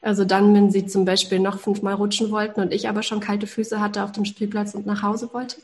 Also 0.00 0.24
dann, 0.24 0.54
wenn 0.54 0.70
sie 0.70 0.86
zum 0.86 1.06
Beispiel 1.06 1.40
noch 1.40 1.58
fünfmal 1.58 1.94
rutschen 1.94 2.30
wollten 2.30 2.60
und 2.60 2.72
ich 2.72 2.88
aber 2.88 3.02
schon 3.02 3.20
kalte 3.20 3.46
Füße 3.46 3.80
hatte 3.80 4.04
auf 4.04 4.12
dem 4.12 4.26
Spielplatz 4.26 4.74
und 4.74 4.84
nach 4.84 5.02
Hause 5.02 5.30
wollte. 5.32 5.56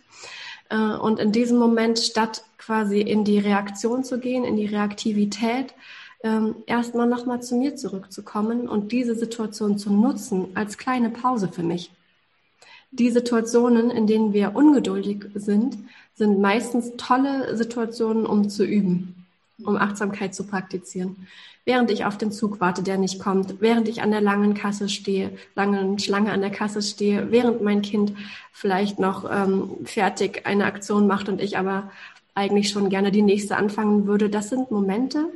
Äh, 0.71 0.97
und 0.97 1.21
in 1.21 1.31
diesem 1.31 1.59
Moment, 1.59 1.99
statt 1.99 2.43
quasi 2.57 3.01
in 3.01 3.25
die 3.25 3.39
Reaktion 3.39 4.03
zu 4.03 4.19
gehen, 4.19 4.45
in 4.45 4.57
die 4.57 4.67
Reaktivität, 4.67 5.75
ähm, 6.23 6.57
erstmal 6.67 7.07
nochmal 7.07 7.43
zu 7.43 7.57
mir 7.57 7.77
zurückzukommen 7.77 8.69
und 8.69 8.93
diese 8.93 9.15
Situation 9.15 9.79
zu 9.79 9.93
nutzen 9.93 10.49
als 10.55 10.79
kleine 10.79 11.11
Pause 11.11 11.49
für 11.49 11.63
mich. 11.63 11.91
Die 12.91 13.11
Situationen, 13.11 13.91
in 13.91 14.07
denen 14.07 14.33
wir 14.33 14.57
ungeduldig 14.57 15.27
sind, 15.35 15.79
sind 16.15 16.41
meistens 16.41 16.93
tolle 16.97 17.57
Situationen, 17.57 18.27
um 18.27 18.49
zu 18.49 18.65
üben, 18.65 19.27
um 19.65 19.77
Achtsamkeit 19.77 20.35
zu 20.35 20.45
praktizieren 20.45 21.29
während 21.65 21.91
ich 21.91 22.05
auf 22.05 22.19
den 22.19 22.33
Zug 22.33 22.61
warte, 22.61 22.83
der 22.83 22.99
nicht 22.99 23.21
kommt, 23.21 23.61
während 23.61 23.89
ich 23.89 24.03
an 24.03 24.11
der 24.11 24.21
langen 24.21 24.55
Kasse 24.55 24.89
stehe, 24.89 25.31
langen 25.55 25.99
Schlange 25.99 26.33
an 26.33 26.41
der 26.41 26.51
Kasse 26.51 26.83
stehe, 26.83 27.31
während 27.31 27.63
mein 27.63 27.83
Kind 27.83 28.13
vielleicht 28.53 28.99
noch 28.99 29.31
ähm, 29.31 29.71
fertig 29.85 30.47
eine 30.47 30.65
Aktion 30.65 31.07
macht 31.07 31.29
und 31.29 31.41
ich 31.41 31.59
aber 31.59 31.91
eigentlich 32.35 32.71
schon 32.71 32.89
gerne 32.89 33.11
die 33.11 33.23
nächste 33.23 33.57
anfangen 33.57 34.07
würde. 34.07 34.31
Das 34.31 34.49
sind 34.49 34.71
Momente, 34.71 35.27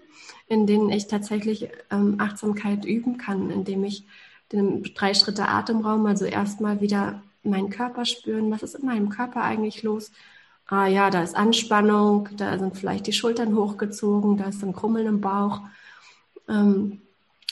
in 0.49 0.67
denen 0.67 0.91
ich 0.91 1.07
tatsächlich 1.07 1.69
ähm, 1.91 2.17
Achtsamkeit 2.19 2.85
üben 2.85 3.19
kann, 3.19 3.51
indem 3.51 3.85
ich 3.85 4.05
den 4.53 4.83
drei 4.95 5.15
Schritte 5.15 5.49
Atemraum, 5.49 6.07
also 6.07 6.25
erstmal 6.25 6.81
wieder 6.81 7.23
meinen 7.43 7.71
Körper 7.71 8.05
spüren, 8.05 8.51
was 8.51 8.63
ist 8.63 8.77
in 8.77 8.87
meinem 8.87 9.09
Körper 9.09 9.43
eigentlich 9.43 9.83
los? 9.83 10.13
Ah 10.67 10.87
ja, 10.87 11.11
da 11.11 11.23
ist 11.23 11.37
Anspannung, 11.37 12.29
da 12.37 12.59
sind 12.59 12.77
vielleicht 12.77 13.07
die 13.07 13.13
Schultern 13.13 13.55
hochgezogen, 13.55 14.37
da 14.37 14.45
ist 14.47 14.63
ein 14.63 14.73
Krummeln 14.73 15.07
im 15.07 15.21
Bauch 15.21 15.61
ähm, 16.49 17.03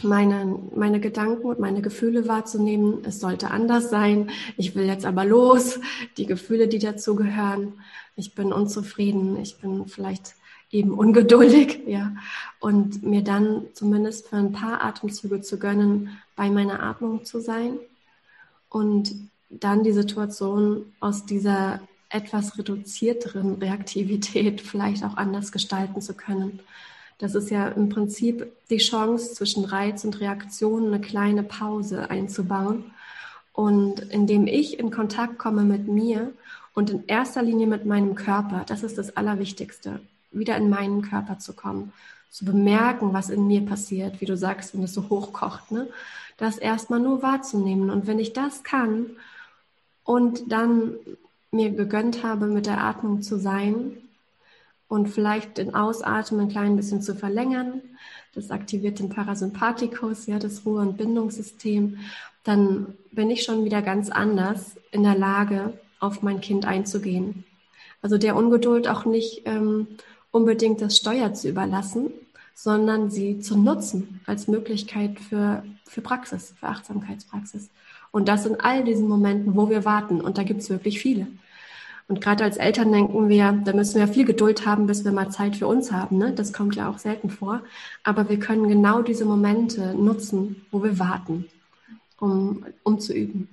meine, 0.02 0.59
meine 0.74 1.00
Gedanken 1.00 1.46
und 1.46 1.59
meine 1.59 1.83
Gefühle 1.83 2.28
wahrzunehmen. 2.28 3.05
Es 3.05 3.20
sollte 3.20 3.50
anders 3.50 3.90
sein. 3.90 4.31
Ich 4.57 4.74
will 4.74 4.87
jetzt 4.87 5.05
aber 5.05 5.24
los. 5.24 5.81
Die 6.16 6.26
Gefühle, 6.26 6.68
die 6.68 6.78
dazu 6.78 7.14
gehören. 7.14 7.74
Ich 8.16 8.35
bin 8.35 8.52
unzufrieden. 8.52 9.38
Ich 9.40 9.59
bin 9.59 9.87
vielleicht 9.87 10.35
eben 10.70 10.92
ungeduldig, 10.92 11.83
ja. 11.87 12.14
Und 12.59 13.02
mir 13.02 13.22
dann 13.22 13.66
zumindest 13.74 14.28
für 14.28 14.37
ein 14.37 14.52
paar 14.52 14.83
Atemzüge 14.83 15.42
zu 15.42 15.59
gönnen, 15.59 16.18
bei 16.35 16.50
meiner 16.50 16.83
Atmung 16.83 17.24
zu 17.24 17.40
sein 17.40 17.78
und 18.70 19.14
dann 19.50 19.85
die 19.85 19.92
Situation 19.92 20.87
aus 20.98 21.26
dieser 21.26 21.81
etwas 22.09 22.59
reduzierteren 22.59 23.57
Reaktivität 23.57 24.61
vielleicht 24.61 25.05
auch 25.05 25.16
anders 25.16 25.52
gestalten 25.52 26.00
zu 26.00 26.14
können. 26.14 26.61
Das 27.22 27.37
ist 27.37 27.52
ja 27.52 27.68
im 27.68 27.88
Prinzip 27.88 28.50
die 28.68 28.78
Chance, 28.78 29.35
zwischen 29.35 29.64
Reiz 29.64 30.04
und 30.04 30.18
Reaktion 30.18 30.88
eine 30.88 31.00
kleine 31.00 31.44
Pause 31.44 32.11
einzubauen. 32.11 32.90
Und 33.52 34.00
indem 34.00 34.48
ich 34.48 34.80
in 34.80 34.90
Kontakt 34.90 35.38
komme 35.38 35.62
mit 35.62 35.87
mir 35.87 36.32
und 36.74 36.90
in 36.90 37.06
erster 37.06 37.40
Linie 37.40 37.68
mit 37.68 37.87
meinem 37.87 38.16
Körper, 38.16 38.64
das 38.66 38.82
ist 38.82 38.98
das 38.98 39.16
Allerwichtigste, 39.16 40.00
wieder 40.32 40.56
in 40.56 40.68
meinen 40.68 41.02
Körper 41.02 41.38
zu 41.38 41.52
kommen, 41.52 41.92
zu 42.28 42.44
bemerken, 42.44 43.12
was 43.12 43.30
in 43.30 43.46
mir 43.46 43.64
passiert, 43.64 44.20
wie 44.20 44.26
du 44.26 44.37
sagst, 44.37 44.74
wenn 44.74 44.82
es 44.82 44.92
so 44.92 45.08
hochkocht, 45.08 45.70
ne? 45.70 45.87
das 46.38 46.58
erstmal 46.58 46.98
nur 46.98 47.22
wahrzunehmen. 47.22 47.90
Und 47.90 48.08
wenn 48.08 48.18
ich 48.18 48.32
das 48.32 48.64
kann 48.64 49.11
und 50.02 50.50
dann 50.50 50.94
mir 51.52 51.70
gegönnt 51.70 52.24
habe, 52.24 52.46
mit 52.46 52.66
der 52.66 52.82
Atmung 52.82 53.22
zu 53.22 53.38
sein 53.38 53.98
und 54.92 55.09
vielleicht 55.09 55.57
den 55.57 55.74
Ausatmen 55.74 56.42
ein 56.42 56.48
klein 56.50 56.76
bisschen 56.76 57.00
zu 57.00 57.14
verlängern, 57.14 57.81
das 58.35 58.50
aktiviert 58.50 58.98
den 58.98 59.09
Parasympathikus, 59.09 60.26
ja, 60.26 60.38
das 60.38 60.66
Ruhe- 60.66 60.83
und 60.83 60.98
Bindungssystem, 60.98 61.96
dann 62.44 62.92
bin 63.11 63.31
ich 63.31 63.42
schon 63.42 63.64
wieder 63.64 63.81
ganz 63.81 64.11
anders 64.11 64.76
in 64.90 65.02
der 65.02 65.16
Lage, 65.16 65.72
auf 65.98 66.20
mein 66.20 66.42
Kind 66.42 66.66
einzugehen. 66.66 67.44
Also 68.02 68.18
der 68.18 68.37
Ungeduld 68.37 68.87
auch 68.87 69.07
nicht 69.07 69.42
ähm, 69.46 69.87
unbedingt 70.31 70.83
das 70.83 70.98
Steuer 70.98 71.33
zu 71.33 71.48
überlassen, 71.48 72.12
sondern 72.55 73.11
sie 73.11 73.40
zu 73.40 73.57
nutzen 73.57 74.20
als 74.26 74.46
Möglichkeit 74.46 75.18
für, 75.20 75.62
für 75.87 76.02
Praxis, 76.02 76.52
für 76.61 76.66
Achtsamkeitspraxis. 76.66 77.70
Und 78.11 78.28
das 78.28 78.44
in 78.44 78.61
all 78.61 78.85
diesen 78.85 79.09
Momenten, 79.09 79.57
wo 79.57 79.70
wir 79.70 79.87
warten. 79.87 80.20
Und 80.20 80.37
da 80.37 80.42
gibt 80.42 80.61
es 80.61 80.68
wirklich 80.68 81.00
viele. 81.00 81.28
Und 82.12 82.20
gerade 82.20 82.44
als 82.44 82.59
Eltern 82.59 82.92
denken 82.92 83.31
wir, 83.31 83.59
da 83.64 83.72
müssen 83.72 83.98
wir 83.98 84.07
viel 84.07 84.27
Geduld 84.27 84.66
haben, 84.66 84.87
bis 84.87 85.03
wir 85.03 85.12
mal 85.12 85.31
Zeit 85.31 85.57
für 85.57 85.66
uns 85.66 85.92
haben. 85.92 86.18
Ne? 86.18 86.35
Das 86.35 86.53
kommt 86.53 86.77
ja 86.77 86.90
auch 86.90 86.98
selten 86.98 87.31
vor. 87.31 87.64
Aber 88.05 88.29
wir 88.29 88.38
können 88.38 88.68
genau 88.68 89.01
diese 89.01 89.25
Momente 89.25 89.94
nutzen, 89.94 90.66
wo 90.70 90.83
wir 90.85 90.98
warten, 90.98 91.48
um, 92.20 92.66
um 92.83 93.01
zu 93.01 93.14
üben. 93.14 93.48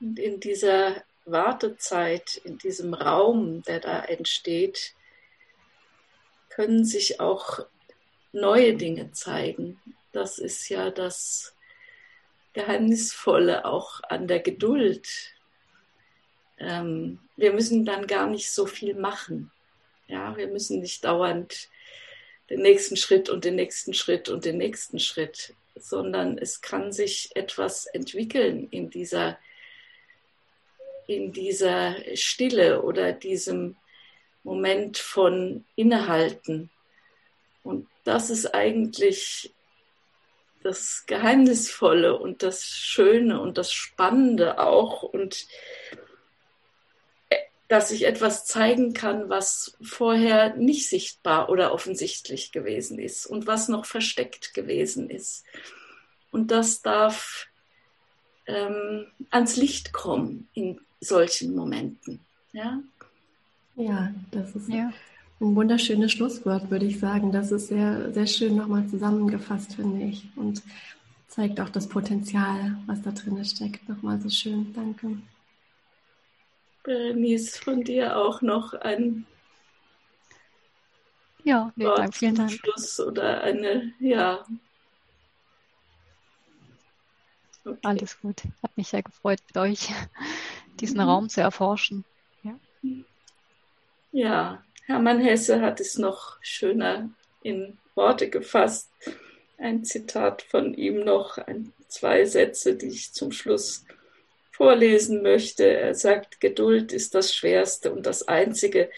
Und 0.00 0.18
in 0.18 0.40
dieser 0.40 0.96
Wartezeit, 1.26 2.40
in 2.42 2.58
diesem 2.58 2.92
Raum, 2.92 3.62
der 3.62 3.78
da 3.78 4.00
entsteht, 4.00 4.94
können 6.48 6.84
sich 6.84 7.20
auch 7.20 7.60
neue 8.32 8.74
Dinge 8.74 9.12
zeigen. 9.12 9.80
Das 10.10 10.40
ist 10.40 10.68
ja 10.70 10.90
das 10.90 11.54
Geheimnisvolle 12.52 13.64
auch 13.64 14.00
an 14.08 14.26
der 14.26 14.40
Geduld. 14.40 15.06
Ähm, 16.60 17.18
wir 17.36 17.52
müssen 17.52 17.84
dann 17.84 18.06
gar 18.06 18.28
nicht 18.28 18.50
so 18.50 18.66
viel 18.66 18.94
machen. 18.94 19.50
Ja, 20.08 20.36
wir 20.36 20.48
müssen 20.48 20.80
nicht 20.80 21.04
dauernd 21.04 21.68
den 22.50 22.62
nächsten 22.62 22.96
Schritt 22.96 23.28
und 23.28 23.44
den 23.44 23.56
nächsten 23.56 23.94
Schritt 23.94 24.28
und 24.28 24.44
den 24.44 24.56
nächsten 24.56 24.98
Schritt, 24.98 25.54
sondern 25.76 26.38
es 26.38 26.60
kann 26.60 26.92
sich 26.92 27.30
etwas 27.34 27.86
entwickeln 27.86 28.68
in 28.70 28.90
dieser, 28.90 29.38
in 31.06 31.32
dieser 31.32 31.96
Stille 32.14 32.82
oder 32.82 33.12
diesem 33.12 33.76
Moment 34.42 34.96
von 34.96 35.64
Innehalten. 35.76 36.70
Und 37.62 37.86
das 38.04 38.30
ist 38.30 38.54
eigentlich 38.54 39.52
das 40.62 41.04
Geheimnisvolle 41.06 42.18
und 42.18 42.42
das 42.42 42.64
Schöne 42.64 43.40
und 43.40 43.58
das 43.58 43.72
Spannende 43.72 44.58
auch 44.58 45.02
und 45.02 45.46
dass 47.68 47.90
ich 47.90 48.06
etwas 48.06 48.46
zeigen 48.46 48.94
kann, 48.94 49.28
was 49.28 49.76
vorher 49.82 50.56
nicht 50.56 50.88
sichtbar 50.88 51.50
oder 51.50 51.72
offensichtlich 51.72 52.50
gewesen 52.50 52.98
ist 52.98 53.26
und 53.26 53.46
was 53.46 53.68
noch 53.68 53.84
versteckt 53.84 54.54
gewesen 54.54 55.10
ist. 55.10 55.44
Und 56.30 56.50
das 56.50 56.80
darf 56.80 57.46
ähm, 58.46 59.06
ans 59.30 59.56
Licht 59.56 59.92
kommen 59.92 60.48
in 60.54 60.80
solchen 61.00 61.54
Momenten. 61.54 62.20
Ja? 62.52 62.80
Ja, 63.76 64.12
das 64.30 64.56
ist 64.56 64.68
ja. 64.68 64.90
ein 65.40 65.54
wunderschönes 65.54 66.12
Schlusswort, 66.12 66.70
würde 66.70 66.86
ich 66.86 66.98
sagen. 66.98 67.32
Das 67.32 67.52
ist 67.52 67.68
sehr, 67.68 68.12
sehr 68.12 68.26
schön 68.26 68.56
nochmal 68.56 68.86
zusammengefasst, 68.88 69.74
finde 69.74 70.06
ich. 70.06 70.26
Und 70.36 70.62
zeigt 71.28 71.60
auch 71.60 71.68
das 71.68 71.86
Potenzial, 71.86 72.78
was 72.86 73.02
da 73.02 73.12
drin 73.12 73.44
steckt. 73.44 73.88
Nochmal 73.88 74.20
so 74.20 74.30
schön. 74.30 74.72
Danke. 74.72 75.18
Berenice, 76.88 77.58
von 77.58 77.84
dir 77.84 78.16
auch 78.16 78.40
noch 78.40 78.72
ein 78.72 79.26
ja, 81.44 81.70
nee, 81.76 81.84
Wort 81.84 81.98
danke, 81.98 82.16
vielen 82.16 82.34
Dank. 82.34 82.50
Schluss 82.50 82.98
oder 82.98 83.42
eine, 83.42 83.92
ja. 84.00 84.46
Okay. 87.62 87.78
Alles 87.82 88.18
gut. 88.18 88.42
Hat 88.62 88.74
mich 88.74 88.88
sehr 88.88 89.02
gefreut, 89.02 89.38
mit 89.48 89.58
euch 89.58 89.90
diesen 90.80 90.96
mhm. 90.96 91.02
Raum 91.02 91.28
zu 91.28 91.42
erforschen. 91.42 92.06
Ja. 92.42 92.58
Ja, 94.12 94.64
Hermann 94.86 95.20
Hesse 95.20 95.60
hat 95.60 95.80
es 95.80 95.98
noch 95.98 96.38
schöner 96.40 97.10
in 97.42 97.76
Worte 97.96 98.30
gefasst. 98.30 98.90
Ein 99.58 99.84
Zitat 99.84 100.40
von 100.40 100.72
ihm 100.72 101.04
noch, 101.04 101.36
ein, 101.36 101.74
zwei 101.88 102.24
Sätze, 102.24 102.76
die 102.76 102.86
ich 102.86 103.12
zum 103.12 103.30
Schluss 103.30 103.84
vorlesen 104.58 105.22
möchte. 105.22 105.64
Er 105.64 105.94
sagt, 105.94 106.40
Geduld 106.40 106.92
ist 106.92 107.14
das 107.14 107.34
Schwerste 107.34 107.92
und 107.92 108.04
das 108.04 108.26
Einzige, 108.26 108.90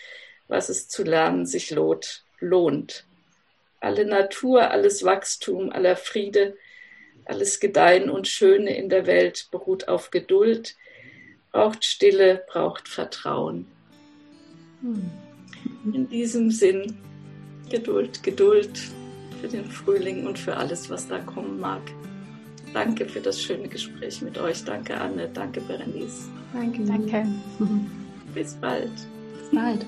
was 0.49 0.70
es 0.70 0.88
zu 0.88 1.05
lernen 1.05 1.46
sich 1.46 1.70
lohnt. 2.40 3.05
Alle 3.79 4.07
Natur, 4.07 4.70
alles 4.70 5.05
Wachstum, 5.05 5.70
aller 5.70 5.96
Friede, 5.96 6.57
alles 7.27 7.61
Gedeihen 7.61 8.11
und 8.11 8.27
Schöne 8.27 8.77
in 8.77 8.88
der 8.88 9.07
Welt 9.07 9.49
beruht 9.51 9.87
auf 9.87 10.11
Geduld, 10.11 10.77
braucht 11.53 11.85
Stille, 11.85 12.42
braucht 12.49 12.88
Vertrauen. 12.88 13.66
Hm. 14.81 15.11
In 15.92 16.09
diesem 16.09 16.51
Sinn, 16.51 16.99
Geduld, 17.70 18.23
Geduld 18.23 18.81
für 19.40 19.49
den 19.49 19.66
Frühling 19.66 20.27
und 20.27 20.38
für 20.38 20.57
alles, 20.57 20.88
was 20.88 21.07
da 21.07 21.18
kommen 21.18 21.61
mag. 21.61 21.83
Danke 22.72 23.06
für 23.06 23.20
das 23.20 23.40
schöne 23.40 23.68
Gespräch 23.68 24.22
mit 24.22 24.38
euch. 24.38 24.64
Danke, 24.64 24.98
Anne. 25.00 25.28
Danke, 25.33 25.61
Berenice. 25.61 26.28
Danke. 26.52 26.85
Danke. 26.85 27.26
Bis 28.35 28.54
bald. 28.54 28.92
Bis 28.92 29.50
bald. 29.52 29.87